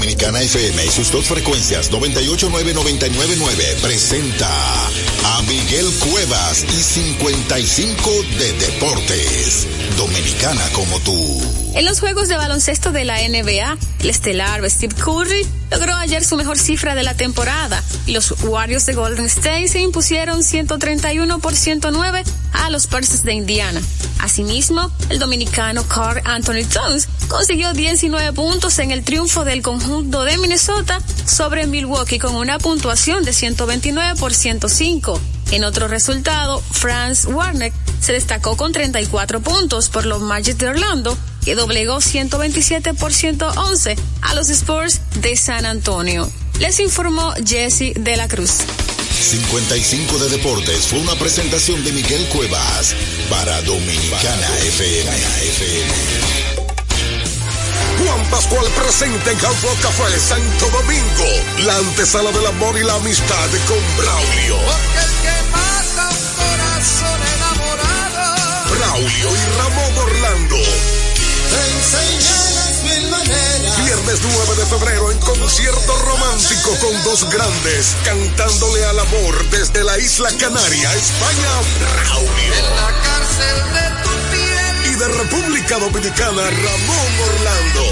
Dominicana 0.10 0.42
FM 0.42 0.86
y 0.86 0.90
sus 0.90 1.12
dos 1.12 1.28
frecuencias 1.28 1.92
989-999 1.92 3.76
presenta 3.80 4.50
a 5.26 5.42
Miguel 5.44 5.86
Cuevas 6.00 6.64
y 6.64 6.84
55 6.84 8.10
de 8.38 8.54
Deportes. 8.54 9.68
Dominicana 9.98 10.64
como 10.74 11.00
tú. 11.00 11.42
En 11.76 11.86
los 11.86 12.00
juegos 12.00 12.28
de 12.28 12.38
baloncesto 12.38 12.92
de 12.92 13.06
la 13.06 13.18
NBA, 13.18 13.78
el 14.00 14.10
estelar 14.10 14.68
Steve 14.70 14.96
Curry 14.96 15.46
logró 15.72 15.96
ayer 15.96 16.24
su 16.24 16.36
mejor 16.36 16.58
cifra 16.58 16.96
de 16.96 17.04
la 17.04 17.14
temporada 17.14 17.84
y 18.06 18.12
los 18.12 18.32
Warriors 18.44 18.86
de 18.86 18.94
Golden 18.94 19.26
State 19.26 19.68
se 19.68 19.80
impusieron 19.80 20.44
131 20.44 21.40
por 21.40 21.56
109 21.56 22.24
a 22.54 22.70
los 22.70 22.88
Pacers 22.88 23.24
de 23.24 23.34
Indiana. 23.34 23.82
Asimismo, 24.20 24.92
el 25.10 25.20
dominicano 25.20 25.88
Carl 25.88 26.22
Anthony 26.26 26.66
Towns 26.72 27.08
consiguió 27.28 27.74
19 27.74 28.34
puntos 28.34 28.80
en 28.80 28.92
el 28.92 29.04
triunfo 29.04 29.46
del 29.46 29.62
conjunto 29.62 30.24
de 30.24 30.38
Minnesota 30.38 31.00
sobre 31.26 31.68
Milwaukee 31.68 32.20
con 32.20 32.36
una 32.36 32.58
puntuación 32.60 33.24
de 33.24 33.34
129 33.34 34.16
por 34.20 34.34
105. 34.34 35.19
En 35.52 35.64
otro 35.64 35.88
resultado, 35.88 36.62
Franz 36.72 37.26
Warner 37.26 37.74
se 38.00 38.14
destacó 38.14 38.56
con 38.56 38.72
34 38.72 39.42
puntos 39.42 39.90
por 39.90 40.06
los 40.06 40.22
Magic 40.22 40.58
de 40.58 40.70
Orlando, 40.70 41.18
que 41.44 41.56
doblegó 41.56 42.02
127 42.02 42.94
por 42.94 43.14
111 43.14 43.96
a 44.22 44.36
los 44.36 44.50
Spurs 44.50 45.02
de 45.16 45.36
San 45.36 45.66
Antonio. 45.66 46.32
Les 46.60 46.80
informó 46.80 47.34
Jesse 47.44 47.94
de 47.96 48.18
la 48.18 48.28
Cruz. 48.28 48.60
55 49.20 50.18
de 50.20 50.30
Deportes 50.30 50.88
fue 50.88 51.00
una 51.00 51.16
presentación 51.16 51.84
de 51.84 51.92
Miguel 51.94 52.26
Cuevas 52.28 52.96
para 53.30 53.62
Dominicana 53.64 54.48
FM. 54.68 55.12
Juan 58.00 58.30
Pascual 58.30 58.66
presente 58.72 59.32
en 59.32 59.38
Hard 59.38 59.62
Rock 59.62 59.82
Café 59.82 60.20
Santo 60.20 60.70
Domingo, 60.70 61.66
la 61.66 61.76
antesala 61.78 62.32
del 62.32 62.46
amor 62.46 62.78
y 62.78 62.84
la 62.84 62.96
amistad 62.96 63.50
con 63.68 63.98
Braulio. 63.98 65.39
Corazón 66.80 67.20
enamorado. 67.36 68.76
Braulio 68.78 69.30
y 69.36 69.58
Ramón 69.58 69.98
Orlando. 69.98 70.56
Te 71.50 71.64
mil 72.84 73.10
maneras. 73.10 73.86
Viernes 73.86 74.20
9 74.24 74.56
de 74.56 74.66
febrero 74.66 75.12
en 75.12 75.18
concierto 75.20 75.98
romántico 75.98 76.76
con 76.80 77.04
dos 77.04 77.30
grandes 77.30 77.96
cantándole 78.06 78.86
al 78.86 79.00
amor 79.00 79.50
desde 79.50 79.84
la 79.84 79.98
isla 79.98 80.30
Canaria, 80.40 80.94
España, 80.94 81.52
Braulio. 81.80 82.54
En 82.54 82.76
la 82.76 82.92
cárcel 83.04 83.58
de 83.74 83.86
tu 84.04 84.12
piel. 84.32 84.94
Y 84.94 84.96
de 84.96 85.08
República 85.08 85.80
Dominicana, 85.80 86.44
Ramón 86.50 87.12
Orlando. 87.36 87.84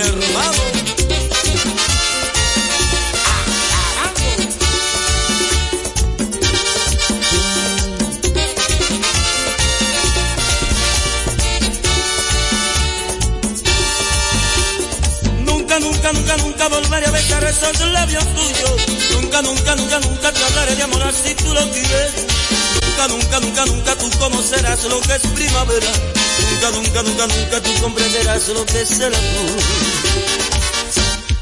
Hermano. 0.00 0.62
Nunca, 15.44 15.78
nunca, 15.80 16.12
nunca, 16.12 16.36
nunca 16.36 16.68
volveré 16.68 17.06
a 17.06 17.10
besar 17.10 17.44
esos 17.44 17.80
labios 17.92 18.24
tuyos. 18.34 19.20
Nunca, 19.20 19.42
nunca, 19.42 19.74
nunca, 19.76 20.00
nunca 20.00 20.32
te 20.32 20.44
hablaré 20.44 20.76
de 20.76 20.82
amor 20.82 21.02
así 21.02 21.34
tú 21.34 21.52
lo 21.52 21.70
quieres. 21.70 22.12
Nunca, 22.82 23.08
nunca, 23.08 23.40
nunca, 23.40 23.64
nunca 23.66 23.94
tú 23.96 24.18
conocerás 24.18 24.84
lo 24.84 25.00
que 25.00 25.14
es 25.14 25.26
primavera. 25.34 26.17
Nunca, 26.42 26.70
nunca, 26.70 27.02
nunca, 27.02 27.26
nunca 27.26 27.60
tú 27.62 27.70
comprenderás 27.80 28.48
lo 28.48 28.64
que 28.66 28.80
es 28.82 28.90
el 28.92 29.14
amor. 29.14 29.60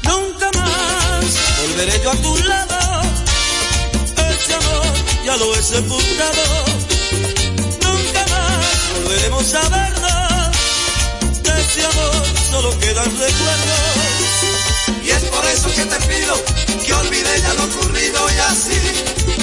Nunca 0.03 0.51
más 0.57 1.25
volveré 1.61 2.01
yo 2.03 2.11
a 2.11 2.15
tu 2.15 2.37
lado. 2.43 3.01
Ese 4.29 4.53
amor 4.53 4.93
ya 5.25 5.37
lo 5.37 5.55
he 5.55 5.63
sepultado. 5.63 6.43
Nunca 7.81 8.25
más 8.33 8.65
volveremos 9.03 9.53
a 9.53 9.69
vernos. 9.69 10.57
De 11.43 11.61
ese 11.61 11.85
amor 11.85 12.23
solo 12.51 12.79
quedan 12.79 13.05
recuerdos. 13.05 14.07
Y 15.03 15.09
es 15.09 15.23
por 15.23 15.45
eso 15.45 15.69
que 15.75 15.85
te 15.85 15.99
pido 16.07 16.67
que 16.85 16.93
olvide 16.93 17.41
ya 17.41 17.53
lo 17.53 17.63
ocurrido 17.65 18.19
y 18.29 18.37
así 18.39 19.36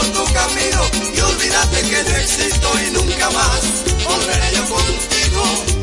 por 0.00 0.12
tu 0.12 0.32
camino 0.32 0.80
y 1.14 1.20
olvídate 1.20 1.82
que 1.82 2.10
yo 2.10 2.16
existo 2.16 2.70
y 2.86 2.90
nunca 2.92 3.30
más 3.30 3.60
volveré 4.04 4.56
yo 4.56 4.64
contigo. 4.64 5.79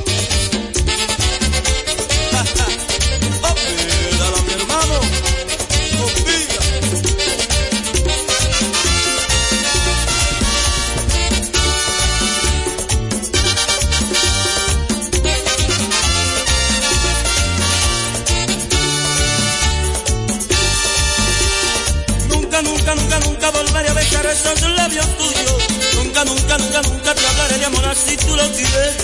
Volveré 24.07 24.17
a 24.17 24.21
besar 24.21 24.57
esos 24.57 24.71
labios 24.71 25.05
tuyos. 25.17 25.63
Nunca, 25.95 26.23
nunca, 26.25 26.57
nunca, 26.57 26.81
nunca 26.81 27.15
te 27.15 27.27
hablaré 27.27 27.57
de 27.57 27.65
amor 27.65 27.85
así 27.85 28.17
tú 28.17 28.35
lo 28.35 28.51
quieres. 28.51 28.95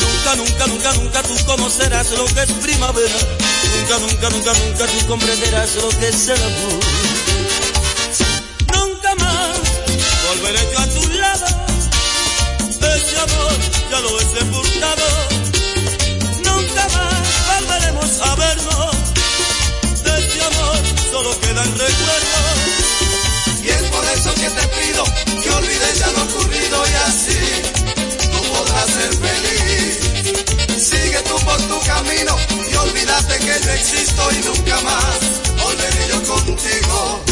Nunca, 0.00 0.36
nunca, 0.36 0.66
nunca, 0.66 0.92
nunca 0.94 1.22
tú 1.22 1.44
conocerás 1.46 2.10
lo 2.12 2.24
que 2.26 2.42
es 2.42 2.52
primavera. 2.52 3.14
Nunca, 3.76 3.98
nunca, 3.98 4.30
nunca, 4.30 4.52
nunca 4.52 4.86
tú 4.86 5.06
comprenderás 5.06 5.74
lo 5.76 5.88
que 5.88 6.08
es 6.08 6.28
el 6.28 6.42
amor. 6.42 6.80
Nunca 8.74 9.14
más 9.16 9.58
volveré 10.28 10.72
yo 10.72 10.78
a 10.78 10.86
tu 10.86 11.08
lado. 11.12 11.46
Ese 12.94 13.18
amor 13.18 13.52
ya 13.90 14.00
lo 14.00 14.20
he 14.20 14.24
sepultado. 14.24 15.06
Nunca 16.44 16.88
más 16.88 17.60
volveremos 17.60 18.20
a 18.20 18.34
vernos. 18.34 18.96
De 20.04 20.18
ese 20.18 20.42
amor 20.42 20.78
solo 21.10 21.40
quedan 21.40 21.70
recuerdos. 21.78 22.71
Eso 24.14 24.34
que 24.34 24.50
te 24.50 24.68
pido 24.68 25.04
que 25.42 25.50
olvides 25.50 25.98
ya 25.98 26.06
lo 26.12 26.22
ocurrido 26.22 26.84
y 26.86 26.94
así 27.08 27.38
tú 28.30 28.52
podrás 28.52 28.86
ser 28.86 29.12
feliz. 29.24 30.84
Sigue 30.84 31.20
tú 31.22 31.36
por 31.44 31.56
tu 31.62 31.80
camino 31.86 32.36
y 32.70 32.74
olvídate 32.76 33.38
que 33.38 33.64
yo 33.64 33.70
existo 33.72 34.22
y 34.32 34.44
nunca 34.44 34.80
más 34.82 35.18
volveré 35.62 36.08
yo 36.08 36.22
contigo. 36.34 37.31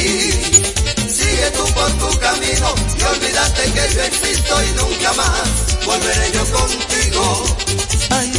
Sigue 0.00 1.50
tú 1.56 1.64
por 1.74 1.90
tu 1.98 2.18
camino 2.18 2.74
y 2.98 3.02
olvídate 3.02 3.62
que 3.72 3.94
yo 3.94 4.02
existo 4.02 4.62
y 4.62 4.72
nunca 4.78 5.12
más 5.14 5.70
volveré 5.84 6.32
yo 6.32 6.44
contigo. 6.52 7.44
Ay, 8.10 8.32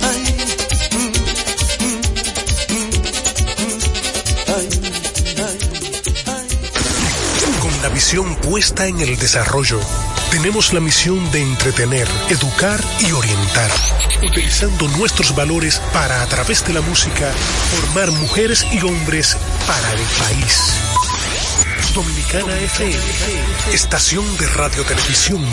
ay. 0.00 0.36
Con 7.60 7.82
la 7.82 7.88
visión 7.88 8.36
puesta 8.36 8.86
en 8.86 9.00
el 9.00 9.16
desarrollo, 9.18 9.80
tenemos 10.30 10.72
la 10.72 10.80
misión 10.80 11.30
de 11.30 11.42
entretener, 11.42 12.08
educar 12.28 12.80
y 13.00 13.12
orientar, 13.12 13.70
utilizando 14.26 14.88
nuestros 14.88 15.34
valores 15.34 15.80
para, 15.92 16.22
a 16.22 16.26
través 16.26 16.64
de 16.66 16.74
la 16.74 16.80
música, 16.80 17.32
formar 17.70 18.10
mujeres 18.12 18.64
y 18.72 18.80
hombres 18.82 19.36
para 19.66 19.92
el 19.92 20.00
país. 20.18 20.91
Dominicana 21.94 22.58
FM, 22.58 22.96
estación 23.74 24.24
de 24.38 24.46
radio 24.48 24.82
televisión 24.84 25.44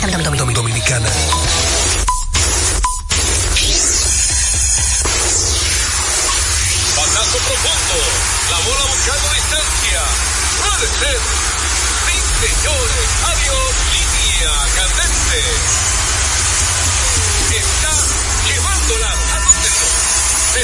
dominicana. 0.54 1.06
Batazo 6.96 7.38
profundo. 7.44 7.96
La 8.50 8.58
bola 8.64 8.84
buscando 8.88 9.28
distancia. 9.34 10.00
Puede. 10.60 11.12
Sí, 12.06 12.16
señores. 12.40 13.06
Adiós. 13.30 13.72
Línea 13.92 14.52
candente. 14.76 15.40
Está 17.60 17.92
llevándola 18.48 19.10
a 19.12 19.38
donde 19.44 19.68
no. 19.76 19.88
Se 20.52 20.62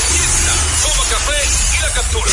toma 0.83 1.05
café 1.11 1.41
y 1.77 1.81
la 1.83 1.91
captura. 1.93 2.33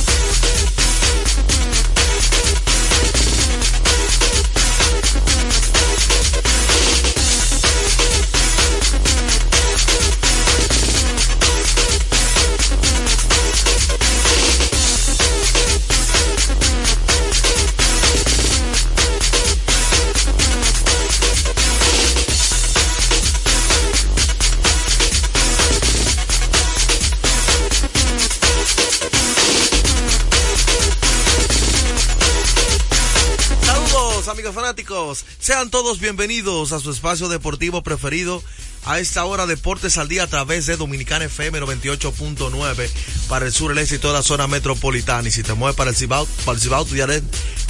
Sean 35.41 35.69
todos 35.71 35.99
bienvenidos 35.99 36.71
a 36.71 36.79
su 36.79 36.91
espacio 36.91 37.27
deportivo 37.27 37.81
preferido 37.81 38.43
a 38.85 38.99
esta 38.99 39.25
hora 39.25 39.47
Deportes 39.47 39.97
al 39.97 40.07
Día 40.07 40.21
a 40.23 40.27
través 40.27 40.67
de 40.67 40.77
Dominicana 40.77 41.25
FM 41.25 41.59
98.9 41.61 42.89
para 43.27 43.47
el 43.47 43.51
sur, 43.51 43.71
el 43.71 43.79
este 43.79 43.95
y 43.95 43.99
toda 43.99 44.13
la 44.13 44.21
zona 44.21 44.47
metropolitana 44.47 45.27
y 45.27 45.31
si 45.31 45.41
te 45.41 45.55
mueves 45.55 45.75
para 45.75 45.89
el 45.89 45.95
Cibao, 45.95 46.27
para 46.45 46.55
el 46.55 46.61
Cibao, 46.61 46.85
tu 46.85 46.95
Yaret 46.95 47.23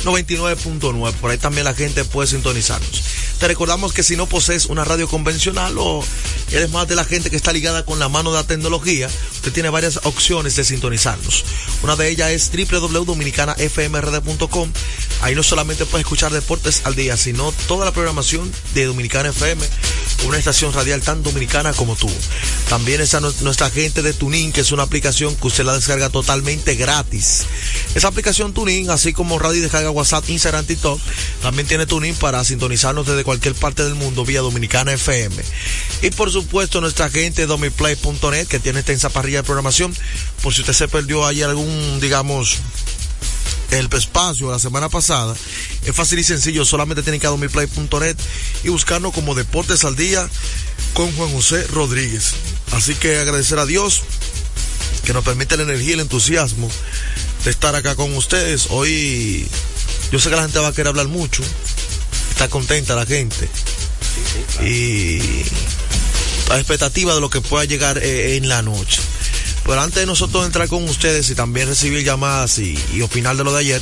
99.9, 0.03 1.13
por 1.13 1.31
ahí 1.31 1.37
también 1.37 1.63
la 1.63 1.73
gente 1.73 2.03
puede 2.03 2.27
sintonizarnos. 2.27 3.03
Te 3.39 3.47
recordamos 3.47 3.93
que 3.93 4.03
si 4.03 4.17
no 4.17 4.27
posees 4.27 4.65
una 4.65 4.83
radio 4.83 5.07
convencional 5.07 5.77
o 5.77 6.03
eres 6.51 6.71
más 6.71 6.89
de 6.89 6.95
la 6.95 7.05
gente 7.05 7.29
que 7.29 7.37
está 7.37 7.53
ligada 7.53 7.85
con 7.85 7.99
la 7.99 8.09
mano 8.09 8.31
de 8.31 8.37
la 8.37 8.47
tecnología, 8.47 9.09
usted 9.33 9.53
tiene 9.53 9.69
varias 9.69 10.01
opciones 10.03 10.57
de 10.57 10.65
sintonizarnos. 10.65 11.45
Una 11.83 11.95
de 11.95 12.09
ellas 12.09 12.31
es 12.31 12.51
www.dominicanafmrd.com. 12.51 14.73
Ahí 15.21 15.35
no 15.35 15.43
solamente 15.43 15.85
puedes 15.85 16.05
escuchar 16.05 16.31
deportes 16.31 16.81
al 16.83 16.95
día, 16.95 17.15
sino 17.15 17.51
toda 17.67 17.85
la 17.85 17.91
programación 17.91 18.51
de 18.73 18.85
Dominicana 18.85 19.29
FM, 19.29 19.63
una 20.25 20.37
estación 20.37 20.73
radial 20.73 21.01
tan 21.01 21.21
dominicana 21.23 21.73
como 21.73 21.95
tú. 21.95 22.09
También 22.69 23.01
está 23.01 23.19
nu- 23.19 23.33
nuestra 23.41 23.69
gente 23.69 24.01
de 24.01 24.13
Tuning, 24.13 24.51
que 24.51 24.61
es 24.61 24.71
una 24.71 24.83
aplicación 24.83 25.35
que 25.35 25.47
usted 25.47 25.63
la 25.63 25.75
descarga 25.75 26.09
totalmente 26.09 26.73
gratis. 26.75 27.43
Esa 27.93 28.07
aplicación 28.07 28.53
Tuning, 28.53 28.89
así 28.89 29.13
como 29.13 29.37
radio 29.37 29.61
descarga 29.61 29.91
WhatsApp, 29.91 30.27
Instagram, 30.29 30.65
TikTok, 30.65 30.99
también 31.41 31.67
tiene 31.67 31.85
Tuning 31.85 32.15
para 32.15 32.43
sintonizarnos 32.43 33.05
desde 33.05 33.23
cualquier 33.23 33.53
parte 33.53 33.83
del 33.83 33.95
mundo 33.95 34.25
vía 34.25 34.41
Dominicana 34.41 34.93
FM. 34.93 35.35
Y 36.01 36.09
por 36.11 36.31
supuesto 36.31 36.81
nuestra 36.81 37.09
gente 37.09 37.45
domiplay.net, 37.45 38.47
que 38.47 38.59
tiene 38.59 38.79
extensa 38.79 39.09
parrilla 39.09 39.37
de 39.39 39.43
programación, 39.43 39.95
por 40.41 40.53
si 40.53 40.61
usted 40.61 40.73
se 40.73 40.87
perdió 40.87 41.25
ahí 41.27 41.43
algún, 41.43 41.99
digamos, 41.99 42.57
el 43.71 43.89
espacio 43.93 44.51
la 44.51 44.59
semana 44.59 44.89
pasada. 44.89 45.35
Es 45.85 45.95
fácil 45.95 46.19
y 46.19 46.23
sencillo, 46.23 46.65
solamente 46.65 47.03
tienen 47.03 47.19
que 47.19 47.25
ir 47.25 47.29
a 47.29 47.31
domiplay.net 47.31 48.17
y 48.63 48.69
buscarnos 48.69 49.13
como 49.13 49.35
Deportes 49.35 49.83
al 49.83 49.95
Día 49.95 50.27
con 50.93 51.11
Juan 51.15 51.31
José 51.31 51.65
Rodríguez. 51.67 52.33
Así 52.71 52.95
que 52.95 53.17
agradecer 53.17 53.59
a 53.59 53.65
Dios 53.65 54.01
que 55.05 55.13
nos 55.13 55.23
permite 55.23 55.57
la 55.57 55.63
energía 55.63 55.91
y 55.91 55.93
el 55.93 55.99
entusiasmo 56.01 56.69
de 57.43 57.51
estar 57.51 57.75
acá 57.75 57.95
con 57.95 58.15
ustedes. 58.15 58.67
Hoy 58.69 59.47
yo 60.11 60.19
sé 60.19 60.29
que 60.29 60.35
la 60.35 60.43
gente 60.43 60.59
va 60.59 60.67
a 60.67 60.73
querer 60.73 60.87
hablar 60.87 61.07
mucho, 61.07 61.43
está 62.31 62.49
contenta 62.49 62.95
la 62.95 63.05
gente 63.05 63.49
y 64.61 65.19
a 66.49 66.57
expectativa 66.57 67.15
de 67.15 67.21
lo 67.21 67.29
que 67.29 67.41
pueda 67.41 67.65
llegar 67.65 67.97
eh, 67.97 68.35
en 68.35 68.49
la 68.49 68.61
noche. 68.61 69.01
Pero 69.71 69.83
antes 69.83 70.01
de 70.01 70.05
nosotros 70.05 70.45
entrar 70.45 70.67
con 70.67 70.83
ustedes 70.83 71.29
y 71.29 71.33
también 71.33 71.69
recibir 71.69 72.03
llamadas 72.03 72.59
y, 72.59 72.77
y 72.93 73.03
opinar 73.03 73.37
de 73.37 73.45
lo 73.45 73.53
de 73.53 73.59
ayer, 73.59 73.81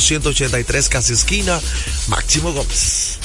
183, 0.01 0.89
casi 0.89 1.13
esquina, 1.13 1.59
Máximo 2.07 2.53
Gómez. 2.53 3.19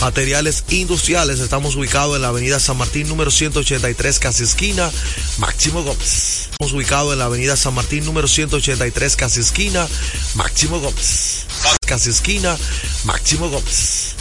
Materiales 0.00 0.64
industriales, 0.70 1.38
estamos 1.38 1.76
ubicados 1.76 2.16
en 2.16 2.22
la 2.22 2.28
avenida 2.28 2.58
San 2.58 2.76
Martín 2.76 3.08
número 3.08 3.30
183, 3.30 4.18
casi 4.18 4.42
esquina, 4.42 4.90
Máximo 5.38 5.82
Gómez. 5.82 6.48
Estamos 6.50 6.72
ubicados 6.72 7.12
en 7.12 7.20
la 7.20 7.26
avenida 7.26 7.56
San 7.56 7.74
Martín 7.74 8.04
número 8.04 8.26
183, 8.26 9.16
casi 9.16 9.40
esquina, 9.40 9.86
Máximo 10.34 10.80
Gómez. 10.80 11.46
Casi 11.86 12.10
esquina, 12.10 12.56
Máximo 13.04 13.48
Gómez. 13.48 14.14